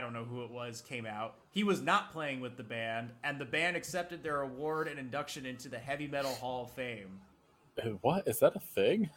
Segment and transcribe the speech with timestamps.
[0.00, 1.34] I don't know who it was, came out.
[1.50, 5.44] He was not playing with the band, and the band accepted their award and induction
[5.44, 7.20] into the Heavy Metal Hall of Fame.
[8.00, 9.10] What is that a thing?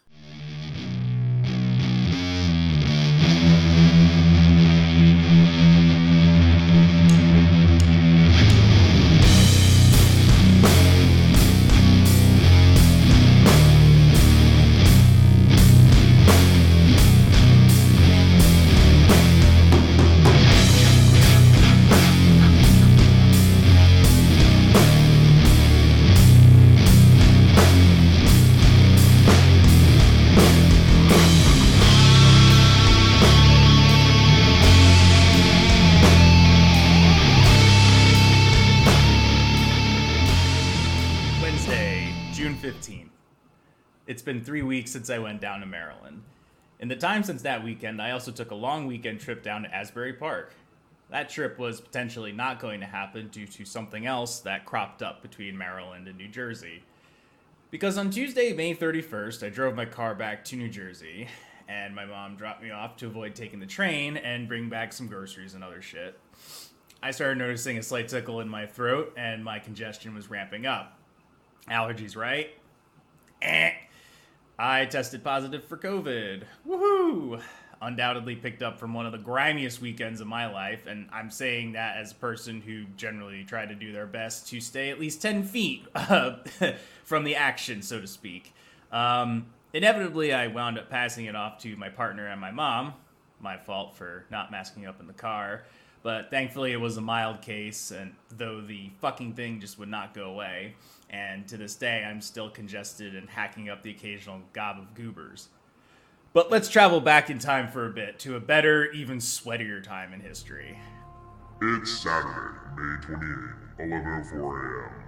[44.33, 46.23] Been three weeks since I went down to Maryland.
[46.79, 49.73] In the time since that weekend, I also took a long weekend trip down to
[49.73, 50.55] Asbury Park.
[51.11, 55.21] That trip was potentially not going to happen due to something else that cropped up
[55.21, 56.81] between Maryland and New Jersey.
[57.69, 61.27] Because on Tuesday, May 31st, I drove my car back to New Jersey,
[61.67, 65.05] and my mom dropped me off to avoid taking the train and bring back some
[65.07, 66.19] groceries and other shit.
[67.03, 70.97] I started noticing a slight tickle in my throat, and my congestion was ramping up.
[71.69, 72.49] Allergies, right?
[73.43, 73.73] Eh.
[74.57, 76.43] I tested positive for COVID.
[76.67, 77.41] Woohoo!
[77.81, 81.73] Undoubtedly picked up from one of the grimiest weekends of my life, and I'm saying
[81.73, 85.21] that as a person who generally tried to do their best to stay at least
[85.21, 86.35] 10 feet uh,
[87.03, 88.53] from the action, so to speak.
[88.91, 92.93] Um, inevitably, I wound up passing it off to my partner and my mom.
[93.41, 95.63] My fault for not masking up in the car.
[96.03, 100.13] But thankfully, it was a mild case, and though the fucking thing just would not
[100.13, 100.75] go away.
[101.13, 105.49] And to this day, I'm still congested and hacking up the occasional gob of goobers.
[106.33, 110.11] But let's travel back in time for a bit to a better, even sweatier time
[110.11, 110.75] in history.
[111.61, 115.03] It's Saturday, May 28, 11.04 a.m.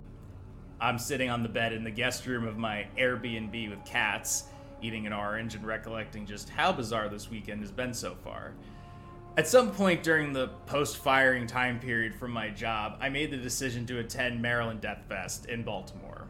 [0.80, 4.44] I'm sitting on the bed in the guest room of my Airbnb with cats,
[4.84, 8.54] eating an orange and recollecting just how bizarre this weekend has been so far.
[9.38, 13.38] At some point during the post firing time period from my job, I made the
[13.38, 16.26] decision to attend Maryland Death Fest in Baltimore.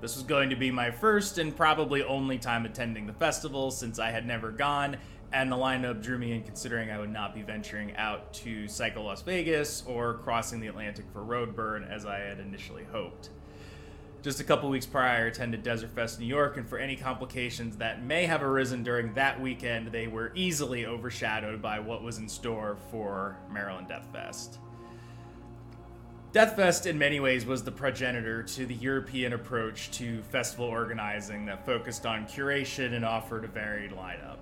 [0.00, 3.98] This was going to be my first and probably only time attending the festival since
[3.98, 4.96] I had never gone,
[5.32, 9.02] and the lineup drew me in considering I would not be venturing out to Psycho
[9.02, 13.30] Las Vegas or crossing the Atlantic for Roadburn as I had initially hoped.
[14.26, 18.02] Just a couple weeks prior, attended Desert Fest New York, and for any complications that
[18.02, 22.76] may have arisen during that weekend, they were easily overshadowed by what was in store
[22.90, 24.58] for Maryland Death Fest.
[26.32, 31.46] Death Fest, in many ways, was the progenitor to the European approach to festival organizing
[31.46, 34.38] that focused on curation and offered a varied lineup.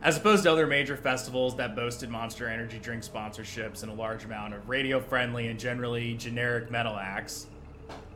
[0.00, 4.24] As opposed to other major festivals that boasted monster energy drink sponsorships and a large
[4.24, 7.48] amount of radio friendly and generally generic metal acts,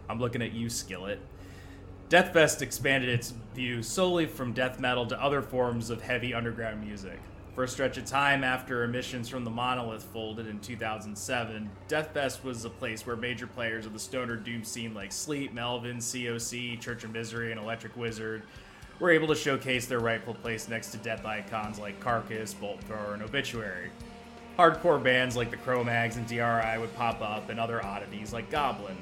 [0.09, 1.21] I'm looking at you, Skillet.
[2.09, 7.19] Deathfest expanded its view solely from death metal to other forms of heavy underground music.
[7.55, 12.65] For a stretch of time after emissions from the Monolith folded in 2007, Deathfest was
[12.65, 17.05] a place where major players of the stoner doom scene like Sleep, Melvin, COC, Church
[17.05, 18.43] of Misery, and Electric Wizard
[19.01, 23.15] were able to showcase their rightful place next to death icons like Carcass, Bolt Thrower,
[23.15, 23.91] and Obituary.
[24.59, 28.97] Hardcore bands like the Cro-Mags and DRI would pop up, and other oddities like Goblin.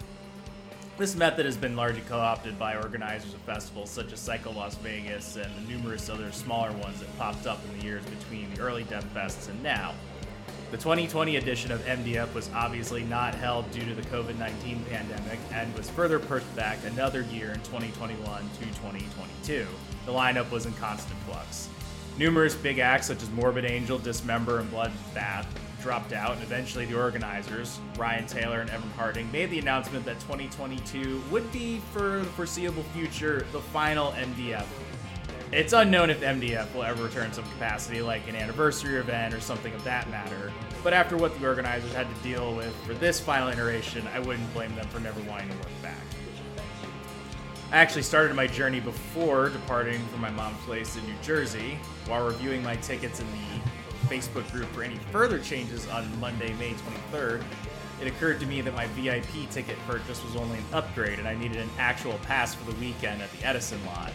[1.01, 5.37] This method has been largely co-opted by organizers of festivals such as Psycho Las Vegas
[5.37, 8.85] and the numerous other smaller ones that popped up in the years between the early
[8.85, 9.95] Death Fests and now.
[10.71, 15.39] The 2020 edition of MDF was obviously not held due to the COVID 19 pandemic
[15.55, 19.67] and was further pushed back another year in 2021 to 2022.
[20.05, 21.71] The lineup was in constant flux.
[22.19, 25.47] Numerous big acts such as Morbid Angel, Dismember, and Bloodbath
[25.81, 30.21] dropped out, and eventually the organizers, Ryan Taylor and Evan Harding, made the announcement that
[30.21, 34.67] 2022 would be, for the foreseeable future, the final MDF.
[35.53, 39.75] It's unknown if MDF will ever return some capacity, like an anniversary event or something
[39.75, 40.53] of that matter.
[40.85, 44.55] But after what the organizers had to deal with for this final iteration, I wouldn't
[44.55, 45.99] blame them for never wanting to work back.
[47.73, 51.79] I actually started my journey before departing from my mom's place in New Jersey.
[52.07, 53.61] While reviewing my tickets in the
[54.09, 57.43] Facebook group for any further changes on Monday, May 23rd,
[58.01, 61.35] it occurred to me that my VIP ticket purchase was only an upgrade and I
[61.35, 64.13] needed an actual pass for the weekend at the Edison lot.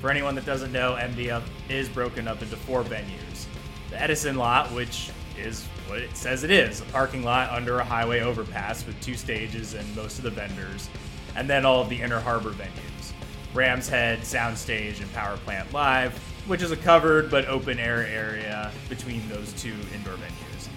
[0.00, 3.46] For anyone that doesn't know, MDF is broken up into four venues.
[3.90, 7.84] The Edison lot, which is what it says it is a parking lot under a
[7.84, 10.88] highway overpass with two stages and most of the vendors,
[11.34, 13.12] and then all of the inner harbor venues
[13.54, 18.70] Rams Head, Soundstage, and Power Plant Live, which is a covered but open air area
[18.88, 20.68] between those two indoor venues.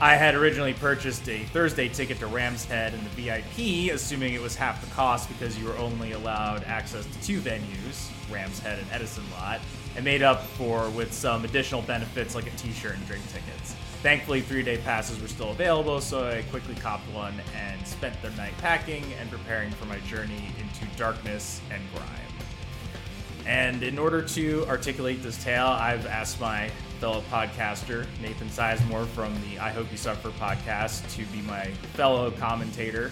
[0.00, 4.42] I had originally purchased a Thursday ticket to Rams Head and the VIP, assuming it
[4.42, 8.80] was half the cost because you were only allowed access to two venues, Rams Head
[8.80, 9.60] and Edison Lot,
[9.94, 13.76] and made up for with some additional benefits like a t-shirt and drink tickets.
[14.02, 18.52] Thankfully, three-day passes were still available, so I quickly copped one and spent the night
[18.58, 22.23] packing and preparing for my journey into darkness and grime.
[23.46, 29.34] And in order to articulate this tale, I've asked my fellow podcaster, Nathan Sizemore from
[29.48, 33.10] the I Hope You Suffer podcast, to be my fellow commentator.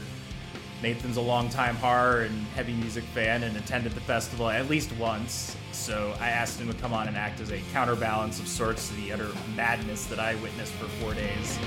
[0.82, 5.56] Nathan's a longtime horror and heavy music fan and attended the festival at least once,
[5.70, 8.94] so I asked him to come on and act as a counterbalance of sorts to
[8.96, 11.58] the utter madness that I witnessed for four days.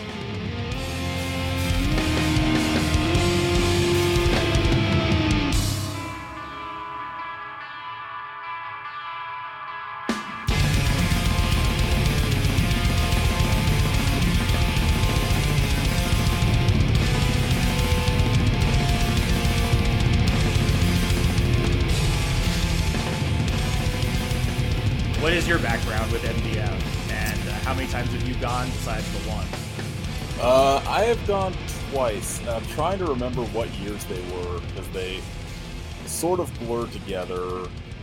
[31.05, 31.53] Have gone
[31.91, 32.45] twice.
[32.47, 35.21] I'm trying to remember what years they were because they
[36.05, 37.41] sort of blur together.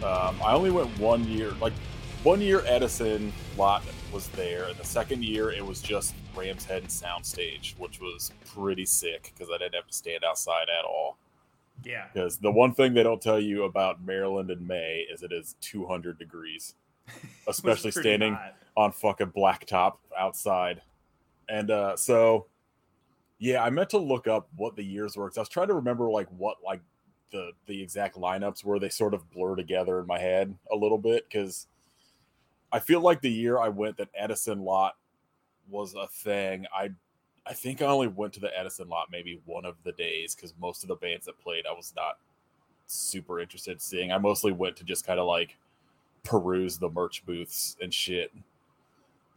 [0.05, 1.53] Um, I only went one year.
[1.61, 1.73] Like
[2.23, 3.83] one year, Edison lot
[4.13, 8.33] was there, and the second year it was just Rams Head and Soundstage, which was
[8.55, 11.17] pretty sick because I didn't have to stand outside at all.
[11.85, 15.33] Yeah, Because the one thing they don't tell you about Maryland in May is it
[15.33, 16.75] is 200 degrees,
[17.49, 18.55] especially It was pretty standing hot.
[18.77, 20.83] on fucking blacktop outside.
[21.49, 22.47] And uh so
[23.43, 25.75] yeah, I meant to look up what the years were 'cause I was trying to
[25.75, 26.81] remember like what like
[27.33, 28.79] the the exact lineups were.
[28.79, 31.67] They sort of blur together in my head a little bit because
[32.71, 34.97] I feel like the year I went that Edison lot
[35.69, 36.67] was a thing.
[36.73, 36.91] I
[37.45, 40.55] I think I only went to the Edison lot maybe one of the days because
[40.61, 42.21] most of the bands that played I was not
[42.87, 44.13] super interested in seeing.
[44.13, 45.59] I mostly went to just kind of like
[46.23, 48.33] peruse the merch booths and shit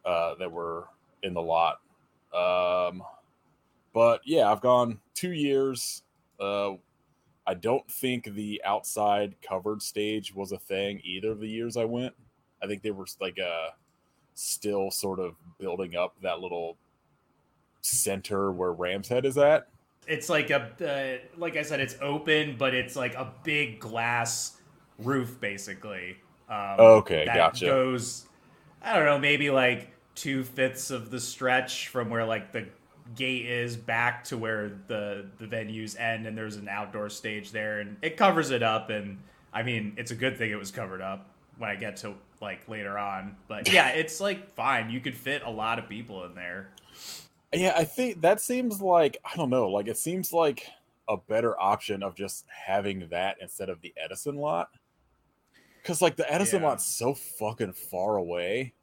[0.05, 0.89] uh, that were
[1.23, 1.81] in the lot.
[2.33, 3.03] Um,
[3.95, 6.03] but yeah, I've gone two years.
[6.37, 6.73] Uh,
[7.47, 11.85] I don't think the outside covered stage was a thing either of the years I
[11.85, 12.13] went.
[12.61, 13.69] I think they were like uh,
[14.33, 16.75] still sort of building up that little
[17.81, 19.67] center where Ram's Head is at.
[20.07, 24.57] It's like a, uh, like I said, it's open, but it's like a big glass
[24.99, 26.17] roof, basically.
[26.49, 27.65] Um, Okay, that gotcha.
[27.65, 28.25] Goes,
[28.81, 32.67] I don't know, maybe like two fifths of the stretch from where like the
[33.13, 37.79] gate is back to where the the venues end, and there's an outdoor stage there,
[37.79, 38.89] and it covers it up.
[38.89, 39.19] And
[39.53, 42.67] I mean, it's a good thing it was covered up when I get to like
[42.67, 43.35] later on.
[43.47, 44.89] But yeah, it's like fine.
[44.89, 46.69] You could fit a lot of people in there.
[47.53, 50.67] Yeah, I think that seems like I don't know, like it seems like
[51.07, 54.69] a better option of just having that instead of the Edison lot.
[55.83, 56.69] Cause like the Edison Yeah.
[56.69, 58.73] lot's so fucking far away.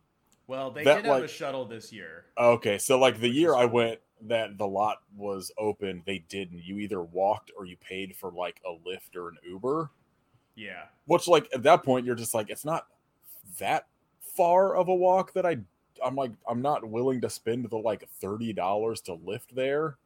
[0.46, 2.26] Well, they That, did have a shuttle this year.
[2.38, 3.98] Okay, so like the year I went
[4.28, 6.64] that the lot was open, they didn't.
[6.64, 9.90] You either walked or you paid for like a Lyft or an Uber.
[10.54, 10.84] Yeah.
[11.06, 12.86] Which like at that point you're just like it's not
[13.58, 13.86] that
[14.20, 15.58] far of a walk that I
[16.04, 19.96] I'm like I'm not willing to spend the like thirty dollars to lift there.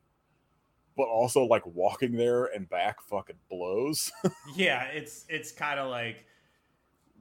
[0.97, 4.11] But also like walking there and back fucking blows.
[4.55, 6.25] Yeah, it's it's kind of like,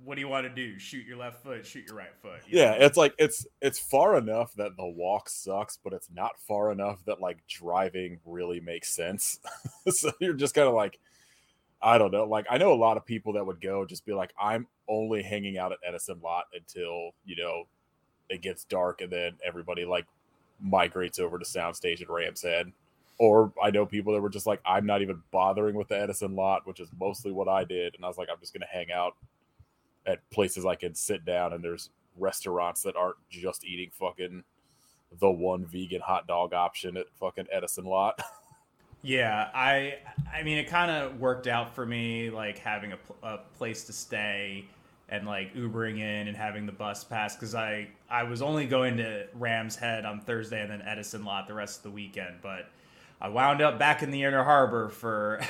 [0.05, 0.77] what do you want to do?
[0.77, 2.41] Shoot your left foot, shoot your right foot.
[2.47, 2.85] you yeah, know?
[2.85, 7.03] it's like it's it's far enough that the walk sucks, but it's not far enough
[7.05, 9.39] that like driving really makes sense.
[9.89, 10.99] so you're just kind of like
[11.81, 12.25] I don't know.
[12.25, 15.23] Like I know a lot of people that would go just be like, I'm only
[15.23, 17.63] hanging out at Edison lot until, you know,
[18.29, 20.05] it gets dark and then everybody like
[20.61, 22.71] migrates over to Soundstage at Rams Head.
[23.17, 26.35] Or I know people that were just like, I'm not even bothering with the Edison
[26.35, 27.95] lot, which is mostly what I did.
[27.95, 29.15] And I was like, I'm just gonna hang out
[30.05, 34.43] at places I can sit down and there's restaurants that aren't just eating fucking
[35.19, 38.19] the one vegan hot dog option at fucking Edison lot.
[39.01, 39.49] yeah.
[39.53, 39.99] I
[40.33, 43.93] I mean, it kind of worked out for me, like having a, a place to
[43.93, 44.65] stay
[45.09, 48.97] and like Ubering in and having the bus pass because I I was only going
[48.97, 52.69] to Rams Head on Thursday and then Edison Lot the rest of the weekend, but
[53.21, 55.41] I wound up back in the Inner Harbor for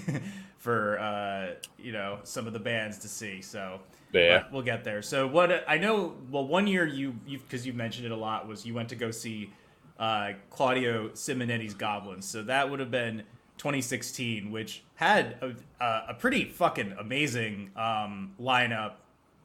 [0.58, 3.40] for uh, you know some of the bands to see.
[3.40, 3.80] So
[4.22, 4.38] Yeah.
[4.42, 5.02] but we'll get there.
[5.02, 8.46] So what I know, well, one year you you because you mentioned it a lot
[8.46, 9.50] was you went to go see
[9.98, 12.26] uh, Claudio Simonetti's Goblins.
[12.26, 13.22] So that would have been
[13.58, 15.54] 2016, which had a,
[15.84, 18.94] a, a pretty fucking amazing um, lineup.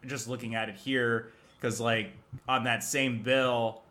[0.06, 2.14] Just looking at it here, because like
[2.48, 3.82] on that same bill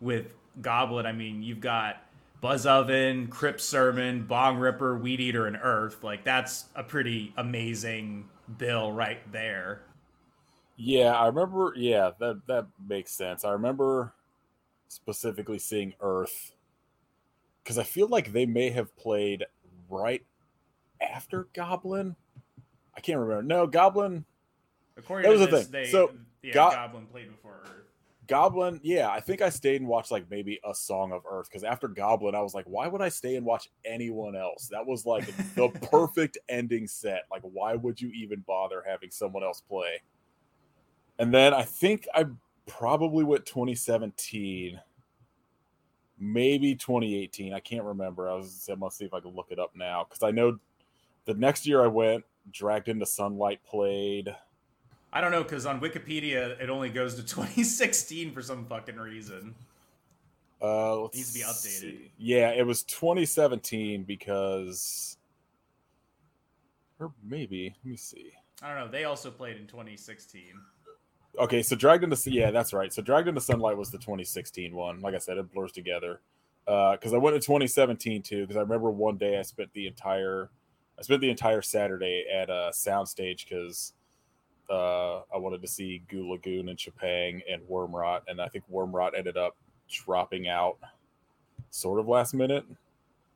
[0.00, 0.26] with
[0.60, 2.02] Goblin, I mean, you've got
[2.40, 6.04] Buzz Oven, Crip Sermon, Bongripper, Weed Eater, and Earth.
[6.04, 9.80] Like that's a pretty amazing bill right there.
[10.76, 11.72] Yeah, I remember.
[11.76, 13.44] Yeah, that that makes sense.
[13.44, 14.12] I remember
[14.88, 16.52] specifically seeing Earth
[17.62, 19.44] because I feel like they may have played
[19.88, 20.24] right
[21.00, 22.16] after Goblin.
[22.96, 23.42] I can't remember.
[23.42, 24.24] No, Goblin.
[24.96, 25.72] According That was to the thing.
[25.72, 26.12] they So,
[26.42, 27.70] yeah, Go- Goblin played before Earth.
[28.26, 31.62] Goblin, yeah, I think I stayed and watched like maybe a Song of Earth because
[31.64, 34.68] after Goblin, I was like, why would I stay and watch anyone else?
[34.70, 35.26] That was like
[35.56, 37.24] the perfect ending set.
[37.30, 40.00] Like, why would you even bother having someone else play?
[41.18, 42.26] And then I think I
[42.66, 44.80] probably went 2017,
[46.18, 47.52] maybe 2018.
[47.52, 48.28] I can't remember.
[48.28, 50.58] I was I'm gonna see if I can look it up now because I know
[51.24, 54.34] the next year I went, Dragged into Sunlight played.
[55.12, 59.54] I don't know because on Wikipedia it only goes to 2016 for some fucking reason.
[60.60, 61.80] Uh, let's Needs to be updated.
[61.80, 62.10] see.
[62.18, 65.18] Yeah, it was 2017 because,
[66.98, 68.30] or maybe let me see.
[68.62, 68.88] I don't know.
[68.88, 70.42] They also played in 2016.
[71.38, 72.92] Okay, so Dragged into yeah, that's right.
[72.92, 75.00] So Dragged into Sunlight was the 2016 one.
[75.00, 76.20] Like I said, it blurs together.
[76.64, 78.42] Because I went to 2017 too.
[78.42, 80.50] Because I remember one day I spent the entire,
[80.98, 83.94] I spent the entire Saturday at a soundstage because
[84.70, 89.10] uh, I wanted to see Goo Lagoon and Chepang and Wormrot, and I think Wormrot
[89.16, 89.56] ended up
[89.90, 90.78] dropping out
[91.70, 92.64] sort of last minute.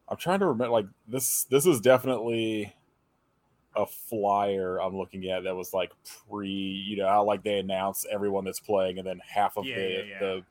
[0.09, 2.75] I'm trying to remember like this this is definitely
[3.77, 5.93] a flyer I'm looking at that was like
[6.29, 9.77] pre, you know, how like they announce everyone that's playing and then half of Yeah,
[9.77, 10.19] the yeah, yeah.
[10.19, 10.43] the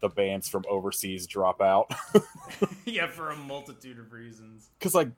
[0.00, 1.92] the bands from overseas drop out.
[2.84, 4.70] yeah, for a multitude of reasons.
[4.80, 5.08] Cuz like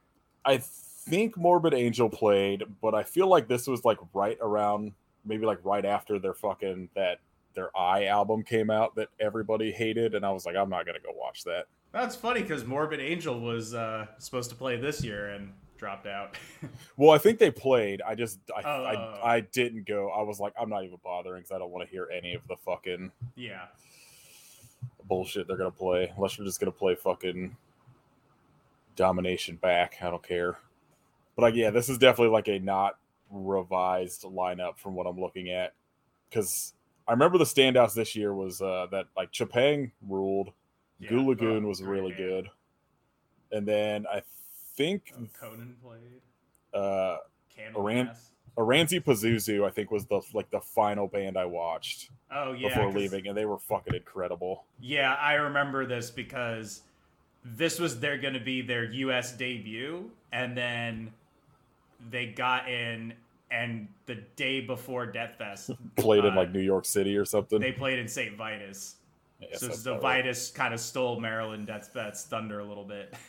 [0.45, 4.93] I think Morbid Angel played, but I feel like this was like right around
[5.25, 7.19] maybe like right after their fucking that
[7.55, 10.99] their Eye album came out that everybody hated and I was like I'm not going
[10.99, 11.67] to go watch that.
[11.93, 16.37] That's funny because Morbid Angel was uh, supposed to play this year and dropped out.
[16.97, 18.03] Well, I think they played.
[18.03, 18.85] I just I, Oh.
[19.23, 20.11] I I didn't go.
[20.11, 22.43] I was like, I'm not even bothering because I don't want to hear any of
[22.47, 23.65] the fucking yeah.
[25.09, 26.13] bullshit they're gonna play.
[26.15, 27.57] Unless you're just gonna play fucking
[28.97, 29.97] domination back.
[30.03, 30.59] I don't care.
[31.37, 32.99] But like, yeah, this is definitely like a not
[33.31, 35.73] revised lineup from what I'm looking at.
[36.29, 36.75] Because
[37.09, 40.53] I remember the standouts this year was uh that like Chepang ruled,
[40.99, 41.09] yeah.
[41.09, 42.51] Goo Lagoon Oh, was really good,
[43.53, 44.21] and then I
[44.81, 46.21] think Oh, Conan played.
[46.73, 47.17] uh
[47.57, 48.17] Candlemass.
[48.57, 52.69] Oranssi Pazuzu, I think, was the like the final band I watched Oh yeah.
[52.69, 54.65] before leaving, and they were fucking incredible.
[54.81, 56.83] Yeah, I remember this because
[57.45, 59.33] this was their going to be their U.S.
[59.33, 61.13] debut, and then
[62.11, 63.15] they got in,
[63.51, 67.61] and the day before Death Fest, Played in Uh, like New York City or something.
[67.61, 68.37] they played in St.
[68.37, 68.97] Vitus.
[69.41, 70.17] Yeah, so so about right.
[70.25, 73.15] Vitus kind of stole Maryland Death Fest thunder a little bit.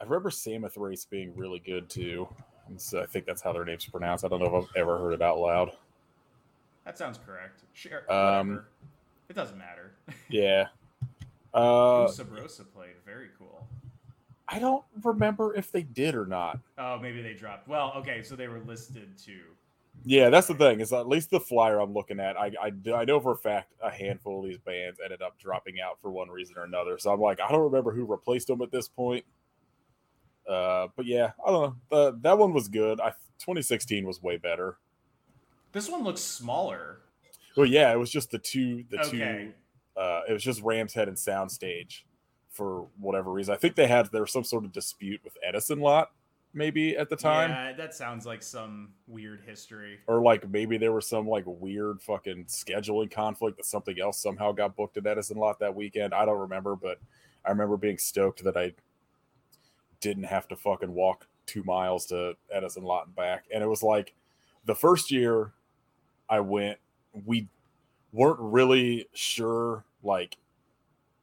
[0.00, 2.28] I remember Samothrace being really good too.
[2.68, 4.24] And so I think that's how their name's pronounced.
[4.24, 5.72] I don't know if I've ever heard it out loud.
[6.84, 7.62] That sounds correct.
[7.74, 8.62] Sure, Um.
[9.28, 9.92] It doesn't matter.
[10.28, 10.66] Yeah.
[11.52, 12.94] Uh, Sabrosa played.
[13.04, 13.66] Very cool.
[14.48, 16.58] I don't remember if they did or not.
[16.78, 17.68] Oh, maybe they dropped.
[17.68, 19.42] Well, okay, so they were listed too.
[20.04, 20.80] Yeah, that's the thing.
[20.80, 22.36] Is at least the flyer I'm looking at.
[22.36, 25.80] I, I I know for a fact a handful of these bands ended up dropping
[25.80, 26.98] out for one reason or another.
[26.98, 29.24] So I'm like, I don't remember who replaced them at this point.
[30.50, 31.96] Uh, but yeah, I don't know.
[31.96, 33.00] Uh, that one was good.
[33.00, 34.78] I 2016 was way better.
[35.72, 36.98] This one looks smaller.
[37.56, 39.08] Well, yeah, it was just the two, the Okay.
[39.96, 40.00] two.
[40.00, 42.02] Uh, it was just Ram's Head and Soundstage
[42.50, 43.54] for whatever reason.
[43.54, 46.10] I think they had there was some sort of dispute with Edison Lot,
[46.52, 50.00] maybe at the time, Yeah, that sounds like some weird history.
[50.08, 54.50] or like maybe there was some like weird fucking scheduling conflict that something else somehow
[54.52, 56.12] got booked at Edison Lot that weekend.
[56.14, 56.98] I don't remember, but
[57.44, 58.72] I remember being stoked that I
[60.00, 63.44] didn't have to fucking walk two miles to Edison Lot and back.
[63.52, 64.14] And it was like
[64.64, 65.52] the first year
[66.28, 66.78] I went,
[67.26, 67.48] we
[68.12, 70.36] weren't really sure, like,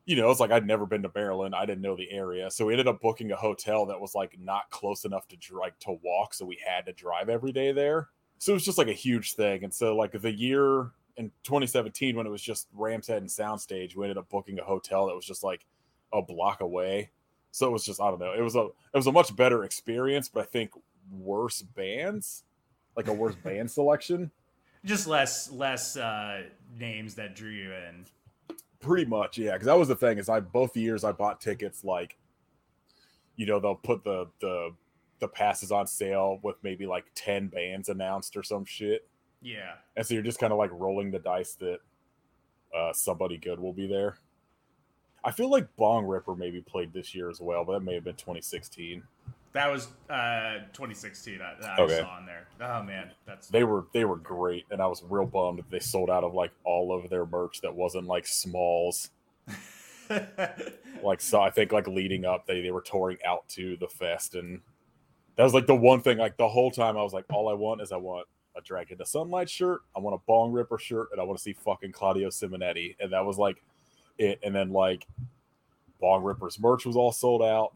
[0.06, 1.54] you know, it's like I'd never been to Maryland.
[1.54, 2.50] I didn't know the area.
[2.50, 5.78] So we ended up booking a hotel that was like not close enough to like
[5.80, 6.34] to walk.
[6.34, 8.08] So we had to drive every day there.
[8.38, 9.64] So it was just like a huge thing.
[9.64, 13.96] And so like the year in 2017 when it was just Ram's Head and Soundstage,
[13.96, 15.66] we ended up booking a hotel that was just like
[16.14, 17.10] a block away.
[17.58, 18.34] So it was just I don't know.
[18.34, 20.70] It was a it was a much better experience, but I think
[21.12, 22.44] worse bands,
[22.96, 24.30] like a worse band selection.
[24.86, 26.44] Just less less uh,
[26.78, 28.06] names that drew you in.
[28.80, 29.54] Pretty much, yeah.
[29.54, 32.16] Because that was the thing is I both years I bought tickets like,
[33.38, 34.70] you know, they'll put the the
[35.18, 39.08] the passes on sale with maybe like ten bands announced or some shit,
[39.42, 39.78] Yeah.
[39.96, 41.80] and so you're just kind of like rolling the dice that
[42.78, 44.20] uh, somebody good will be there.
[45.24, 48.16] I feel like Bongripper maybe played this year as well, but that may have been
[48.16, 49.04] 2016.
[49.54, 51.40] That was uh, 2016.
[51.42, 52.00] I, I Okay.
[52.00, 52.48] saw on there.
[52.62, 55.80] Oh man, that's They were they were great, and I was real bummed that they
[55.80, 59.10] sold out of like all of their merch that wasn't like smalls.
[61.04, 64.36] Like so, I think like leading up, they they were touring out to the fest,
[64.36, 64.62] and
[65.36, 66.18] that was like the one thing.
[66.18, 68.92] Like the whole time, I was like, all I want is I want a Dragged
[68.92, 72.30] into Sunlight shirt, I want a Bongripper shirt, and I want to see fucking Claudio
[72.30, 73.62] Simonetti, and that was like
[74.18, 74.40] it.
[74.44, 75.08] And then like
[76.02, 77.74] Bongripper's merch was all sold out.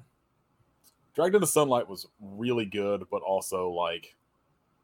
[1.14, 4.16] Dragged into Sunlight was really good, but also like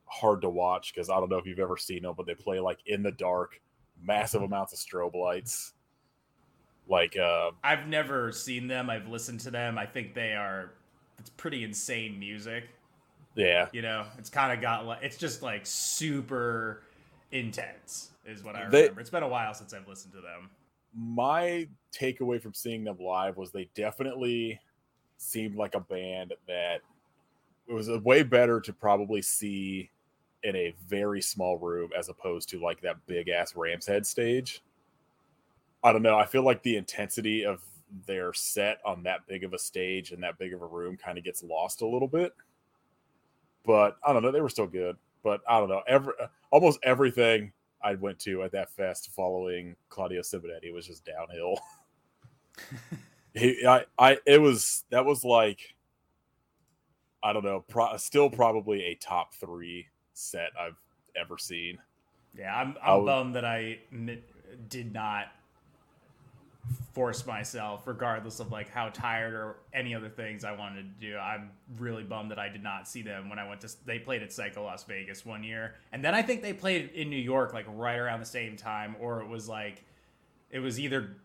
[0.06, 2.60] hard to watch because I don't know if you've ever seen them, but they play
[2.60, 3.62] like in the dark,
[4.02, 5.74] massive amounts of strobe lights.
[6.90, 8.90] Like uh I've never seen them.
[8.90, 9.78] I've listened to them.
[9.78, 10.72] I think they are.
[11.20, 12.66] It's pretty insane music.
[13.36, 13.68] yeah.
[13.74, 16.84] You know, it's kind of got like it's just like super
[17.32, 19.02] intense, is what I They- remember.
[19.02, 20.50] it's been a while since I've listened to them.
[20.96, 24.60] My takeaway from seeing them live was they definitely
[25.18, 26.82] seemed like a band that
[27.68, 29.90] it was a way better to probably see
[30.44, 34.62] in a very small room as opposed to like that big ass Rams head stage.
[35.84, 36.18] I don't know.
[36.18, 37.62] I feel like the intensity of
[38.06, 41.18] their set on that big of a stage and that big of a room kind
[41.18, 42.34] of gets lost a little bit.
[43.66, 44.32] But I don't know.
[44.32, 44.98] They were still good.
[45.24, 45.82] But I don't know.
[45.88, 46.14] Every
[46.52, 47.52] almost everything
[47.88, 51.58] I went to at that fest following Claudio Simonetti was just downhill.
[53.34, 55.74] he, I, I, it was that was like,
[57.24, 60.76] I don't know, pro, still probably a top three set I've
[61.16, 61.78] ever seen.
[62.38, 63.80] Yeah, I'm I'm would- bummed that I
[64.68, 65.28] did not
[66.94, 71.18] force myself, regardless of like how tired or any other things I wanted to do.
[71.18, 73.70] I'm really bummed that I did not see them when I went to.
[73.86, 77.10] They played at Psycho Las Vegas one year, and then I think they played in
[77.10, 79.84] New York like right around the same time, or it was like
[80.50, 81.18] it was either.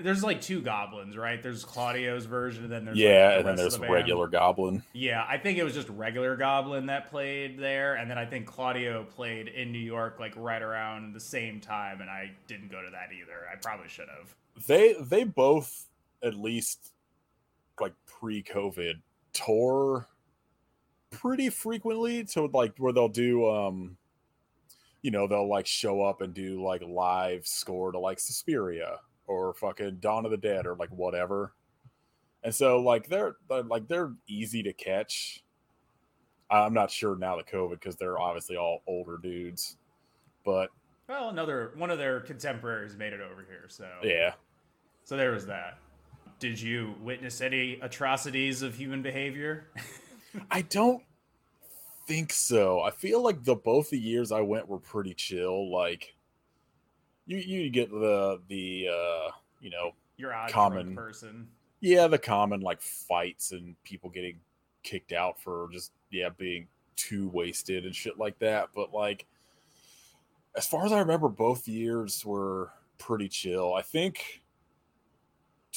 [0.00, 1.42] There's like two goblins, right?
[1.42, 4.82] There's Claudio's version, and then there's like, yeah, the and then there's the regular Goblin.
[4.94, 8.46] Yeah, I think it was just regular Goblin that played there, and then I think
[8.46, 12.82] Claudio played in New York like right around the same time, and I didn't go
[12.82, 13.46] to that either.
[13.52, 14.34] I probably should have.
[14.66, 15.86] They they both
[16.22, 16.92] at least
[17.80, 18.94] like pre-COVID
[19.32, 20.08] tour
[21.10, 23.96] pretty frequently to like where they'll do um
[25.02, 29.54] you know they'll like show up and do like live score to like Suspiria or
[29.54, 31.52] fucking Dawn of the Dead or like whatever.
[32.42, 35.44] And so like they're they're, like they're easy to catch.
[36.50, 39.76] I'm not sure now the COVID because they're obviously all older dudes.
[40.44, 40.70] But
[41.08, 44.32] Well, another one of their contemporaries made it over here, so yeah.
[45.08, 45.78] So there was that.
[46.38, 49.68] Did you witness any atrocities of human behavior?
[50.50, 51.02] I don't
[52.06, 52.82] think so.
[52.82, 55.72] I feel like the both the years I went were pretty chill.
[55.72, 56.14] Like
[57.24, 59.30] you you get the the uh
[59.62, 60.94] you know You're odd Common.
[60.94, 61.48] person.
[61.80, 64.38] yeah the common like fights and people getting
[64.82, 66.66] kicked out for just yeah being
[66.96, 68.68] too wasted and shit like that.
[68.74, 69.24] But like
[70.54, 73.72] as far as I remember, both years were pretty chill.
[73.72, 74.42] I think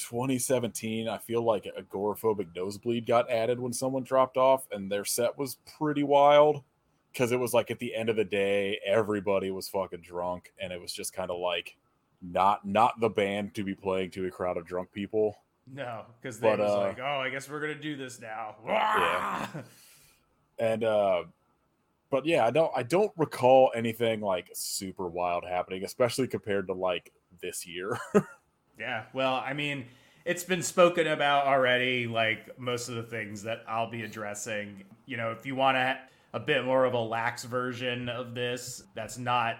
[0.01, 5.37] 2017, I feel like agoraphobic nosebleed got added when someone dropped off, and their set
[5.37, 6.63] was pretty wild
[7.11, 10.71] because it was like at the end of the day, everybody was fucking drunk, and
[10.71, 11.77] it was just kind of like
[12.21, 15.37] not not the band to be playing to a crowd of drunk people.
[15.71, 18.55] No, because they But, was uh, like, "Oh, I guess we're gonna do this now."
[18.65, 19.47] Yeah.
[20.59, 21.23] and uh
[22.09, 26.73] but yeah i don't i don't recall anything like super wild happening especially compared to
[26.73, 27.11] like
[27.41, 27.97] this year
[28.81, 29.85] Yeah, well, I mean,
[30.25, 34.83] it's been spoken about already, like most of the things that I'll be addressing.
[35.05, 35.99] You know, if you want to
[36.33, 39.57] a bit more of a lax version of this, that's not,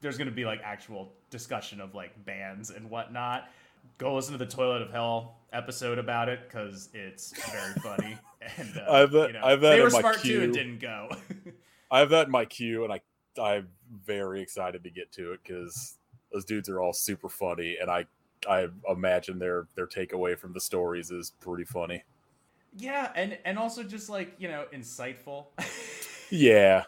[0.00, 3.48] there's going to be like actual discussion of like bands and whatnot.
[3.96, 8.16] Go listen to the Toilet of Hell episode about it because it's very funny.
[8.56, 10.52] And uh, I have that- you know, I have that they were smart too and
[10.54, 10.62] queue.
[10.62, 11.08] didn't go.
[11.90, 13.00] i have that in my queue and i
[13.42, 13.66] i'm
[14.06, 15.98] very excited to get to it because
[16.32, 18.06] those dudes are all super funny and i
[18.48, 22.02] i imagine their their takeaway from the stories is pretty funny
[22.76, 25.46] yeah, and and also just like you know, insightful.
[26.30, 26.84] yeah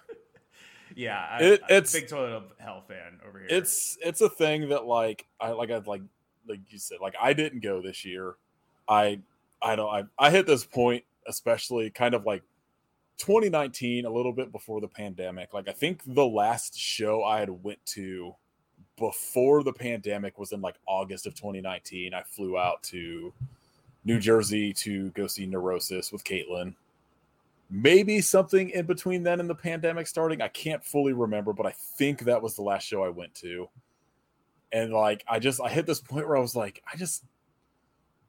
[0.94, 3.48] yeah, I, It- I'm a it's- big Toilet of Hell fan over here.
[3.50, 6.02] it's it's a thing that like I like I like
[6.46, 8.34] like you said like I didn't go this year.
[8.88, 9.20] I
[9.62, 12.42] I don't I I hit this point especially kind of like
[13.18, 15.52] 2019 a little bit before the pandemic.
[15.54, 18.34] Like I think the last show I had went to
[19.00, 22.14] before the pandemic was in like August of 2019.
[22.14, 23.32] I flew out to
[24.04, 26.74] New Jersey to go see Neurosis with Caitlin.
[27.70, 30.42] Maybe something in between then and the pandemic starting.
[30.42, 33.68] I can't fully remember, but I think that was the last show I went to.
[34.70, 37.24] And like I just I hit this point where I was like, I just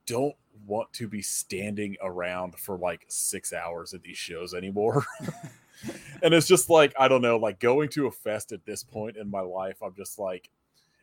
[0.05, 5.05] don't want to be standing around for like six hours at these shows anymore.
[6.23, 9.17] and it's just like, I don't know, like going to a fest at this point
[9.17, 10.49] in my life, I'm just like,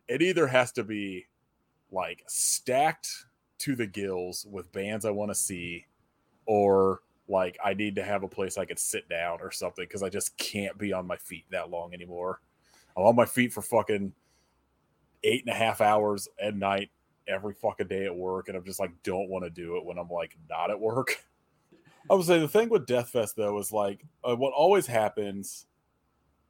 [0.09, 1.27] it either has to be
[1.91, 3.09] like stacked
[3.59, 5.87] to the gills with bands I want to see,
[6.47, 10.03] or like I need to have a place I could sit down or something because
[10.03, 12.41] I just can't be on my feet that long anymore.
[12.97, 14.13] I'm on my feet for fucking
[15.25, 16.91] eight and a half hours at night
[17.27, 19.99] every fucking day at work, and I'm just like don't want to do it when
[19.99, 21.25] I'm like not at work.
[22.11, 25.67] I would say the thing with Death Fest though is like uh, what always happens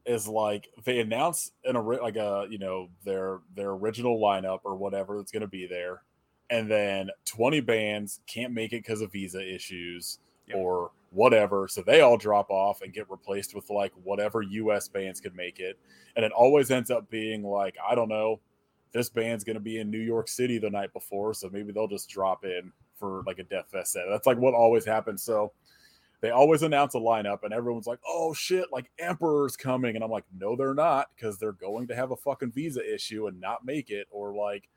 [0.09, 5.17] is like they announce an like a you know their their original lineup or whatever
[5.17, 6.03] that's going to be there,
[6.51, 10.57] and then 20 bands can't make it because of visa issues yep.
[10.57, 14.89] or whatever, so they all drop off and get replaced with like whatever U.S.
[14.89, 15.79] bands could make it,
[16.17, 18.41] and it always ends up being like I don't know
[18.93, 21.89] this band's going to be in New York City the night before, so maybe they'll
[21.89, 24.05] just drop in for like a Death Fest set.
[24.09, 25.23] That's like what always happens.
[25.23, 25.53] So
[26.21, 30.11] they always announce a lineup, and everyone's like, "Oh shit, like Emperor's coming," and I'm
[30.11, 33.65] like, "No, they're not, because they're going to have a fucking visa issue and not
[33.65, 34.69] make it, or like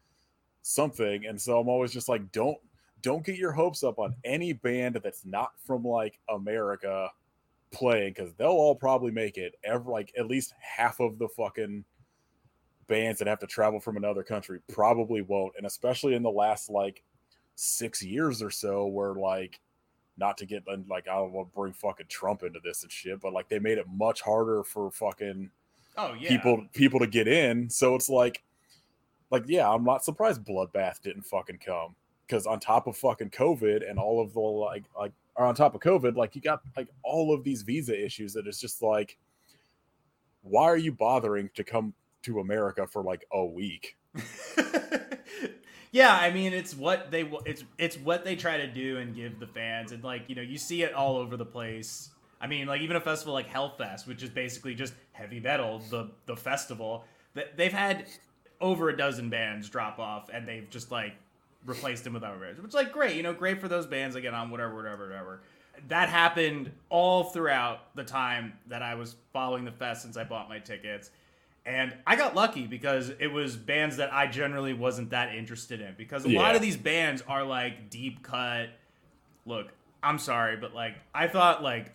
[0.61, 2.57] something." And so I'm always just like, "Don't."
[3.03, 7.09] Don't get your hopes up on any band that's not from like America
[7.71, 9.55] playing because they'll all probably make it.
[9.63, 11.83] Every like at least half of the fucking
[12.87, 16.69] bands that have to travel from another country probably won't and especially in the last
[16.69, 17.01] like
[17.55, 19.61] six years or so where like
[20.17, 23.19] not to get like i don't want to bring fucking trump into this and shit
[23.21, 25.49] but like they made it much harder for fucking
[25.97, 28.43] oh yeah people people to get in so it's like
[29.29, 31.95] like yeah i'm not surprised bloodbath didn't fucking come
[32.27, 35.73] because on top of fucking covid and all of the like like or on top
[35.75, 39.17] of covid like you got like all of these visa issues that it's just like
[40.43, 41.93] why are you bothering to come
[42.23, 43.97] to America for like a week.
[45.91, 49.39] yeah, I mean it's what they it's it's what they try to do and give
[49.39, 52.09] the fans and like, you know, you see it all over the place.
[52.39, 56.09] I mean, like even a festival like Hellfest, which is basically just heavy metal, the
[56.25, 58.05] the festival, that they've had
[58.61, 61.13] over a dozen bands drop off and they've just like
[61.65, 62.61] replaced them with other bands.
[62.61, 65.41] Which is like great, you know, great for those bands get on whatever, whatever, whatever.
[65.89, 70.47] That happened all throughout the time that I was following the fest since I bought
[70.47, 71.11] my tickets
[71.65, 75.93] and I got lucky because it was bands that I generally wasn't that interested in.
[75.97, 76.39] Because a yeah.
[76.39, 78.69] lot of these bands are like deep cut.
[79.45, 79.67] Look,
[80.01, 81.93] I'm sorry, but like I thought like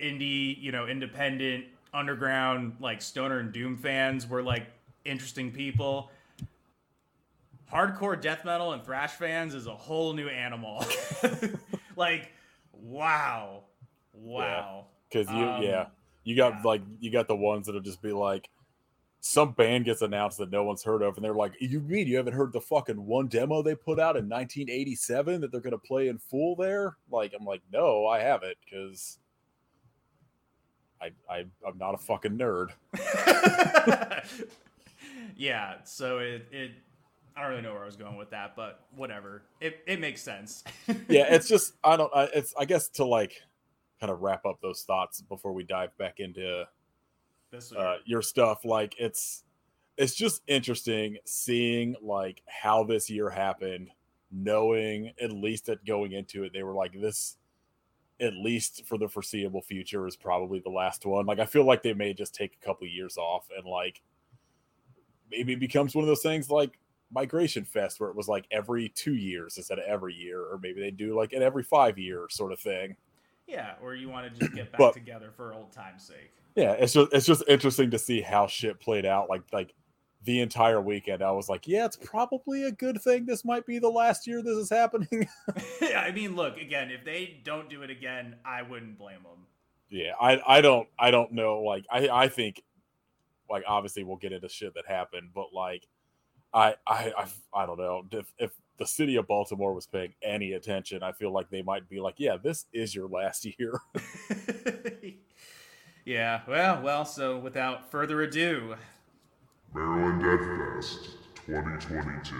[0.00, 4.66] indie, you know, independent, underground, like stoner and doom fans were like
[5.04, 6.10] interesting people.
[7.72, 10.84] Hardcore death metal and thrash fans is a whole new animal.
[11.96, 12.32] like,
[12.72, 13.62] wow,
[14.12, 14.86] wow.
[15.08, 15.38] Because yeah.
[15.38, 15.86] you, um, yeah,
[16.24, 16.62] you got yeah.
[16.64, 18.48] like you got the ones that'll just be like,
[19.20, 22.16] some band gets announced that no one's heard of, and they're like, "You mean you
[22.16, 25.78] haven't heard the fucking one demo they put out in 1987 that they're going to
[25.78, 29.18] play in full there?" Like, I'm like, "No, I haven't because
[31.02, 32.70] I, I I'm not a fucking nerd."
[35.36, 36.70] yeah, so it it
[37.36, 39.42] I don't really know where I was going with that, but whatever.
[39.60, 40.64] It it makes sense.
[41.08, 42.14] yeah, it's just I don't.
[42.14, 43.34] I, it's I guess to like
[44.00, 46.64] kind of wrap up those thoughts before we dive back into
[47.76, 48.64] uh, your stuff.
[48.64, 49.44] Like it's
[49.96, 53.90] it's just interesting seeing like how this year happened,
[54.30, 57.36] knowing at least that going into it, they were like this
[58.20, 61.26] at least for the foreseeable future is probably the last one.
[61.26, 64.02] Like I feel like they may just take a couple years off and like
[65.30, 66.78] maybe it becomes one of those things like
[67.12, 70.80] Migration Fest where it was like every two years instead of every year, or maybe
[70.80, 72.96] they do like an every five year sort of thing.
[73.46, 76.72] Yeah, or you want to just get back but, together for old time's sake yeah,
[76.72, 79.28] it's just it's just interesting to see how shit played out.
[79.28, 79.74] Like like
[80.24, 83.24] the entire weekend, I was like, yeah, it's probably a good thing.
[83.24, 85.28] This might be the last year this is happening.
[85.80, 86.90] yeah, I mean, look again.
[86.90, 89.46] If they don't do it again, I wouldn't blame them.
[89.88, 91.60] Yeah, I I don't I don't know.
[91.60, 92.62] Like I I think
[93.48, 95.86] like obviously we'll get into shit that happened, but like
[96.52, 97.26] I I I,
[97.62, 101.30] I don't know if if the city of Baltimore was paying any attention, I feel
[101.32, 103.78] like they might be like, yeah, this is your last year.
[106.10, 108.74] Yeah, well, well, so without further ado,
[109.72, 111.10] Maryland Death Fest
[111.46, 112.34] 2022.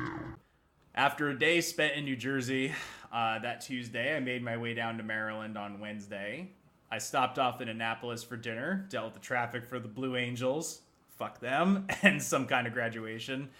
[0.96, 2.72] After a day spent in New Jersey,
[3.12, 6.50] uh, that Tuesday, I made my way down to Maryland on Wednesday.
[6.90, 10.80] I stopped off in Annapolis for dinner, dealt with the traffic for the Blue Angels,
[11.16, 13.50] fuck them, and some kind of graduation.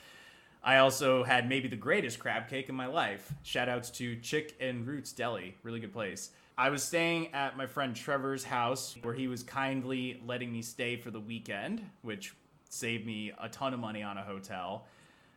[0.64, 3.32] I also had maybe the greatest crab cake in my life.
[3.44, 6.30] Shoutouts to Chick and Ruth's Delly, really good place.
[6.56, 10.96] I was staying at my friend Trevor's house where he was kindly letting me stay
[10.96, 12.34] for the weekend, which
[12.68, 14.86] saved me a ton of money on a hotel.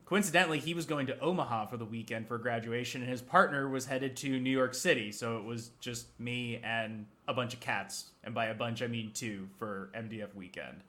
[0.06, 3.86] Coincidentally, he was going to Omaha for the weekend for graduation, and his partner was
[3.86, 5.12] headed to New York City.
[5.12, 8.88] So it was just me and a bunch of cats, and by a bunch I
[8.88, 10.84] mean two for MDF weekend.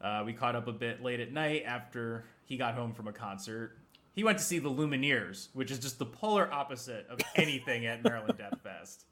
[0.00, 3.12] Uh, we caught up a bit late at night after he got home from a
[3.12, 3.76] concert.
[4.14, 8.04] He went to see the Lumineers, which is just the polar opposite of anything at
[8.04, 9.04] Maryland Death Fest.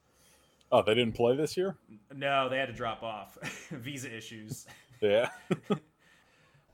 [0.75, 1.77] Oh, they didn't play this year?
[2.13, 3.37] No, they had to drop off.
[3.71, 4.65] Visa issues.
[4.99, 5.29] Yeah.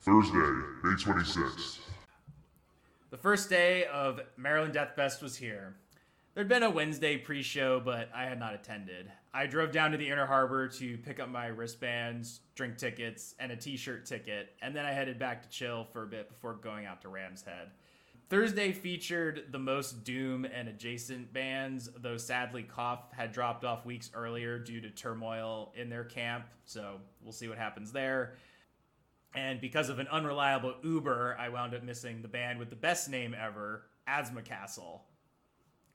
[0.02, 0.40] Thursday,
[0.84, 1.78] May 26th.
[3.12, 5.76] The first day of Maryland Death Fest was here.
[6.34, 9.12] There'd been a Wednesday pre show, but I had not attended.
[9.36, 13.52] I drove down to the Inner Harbor to pick up my wristbands, drink tickets, and
[13.52, 16.56] a t shirt ticket, and then I headed back to chill for a bit before
[16.56, 17.70] going out to Ram's Head.
[18.32, 24.10] Thursday featured the most Doom and adjacent bands, though sadly Cough had dropped off weeks
[24.14, 28.36] earlier due to turmoil in their camp, so we'll see what happens there.
[29.36, 33.10] And because of an unreliable Uber, I wound up missing the band with the best
[33.10, 35.04] name ever, Asthma Castle.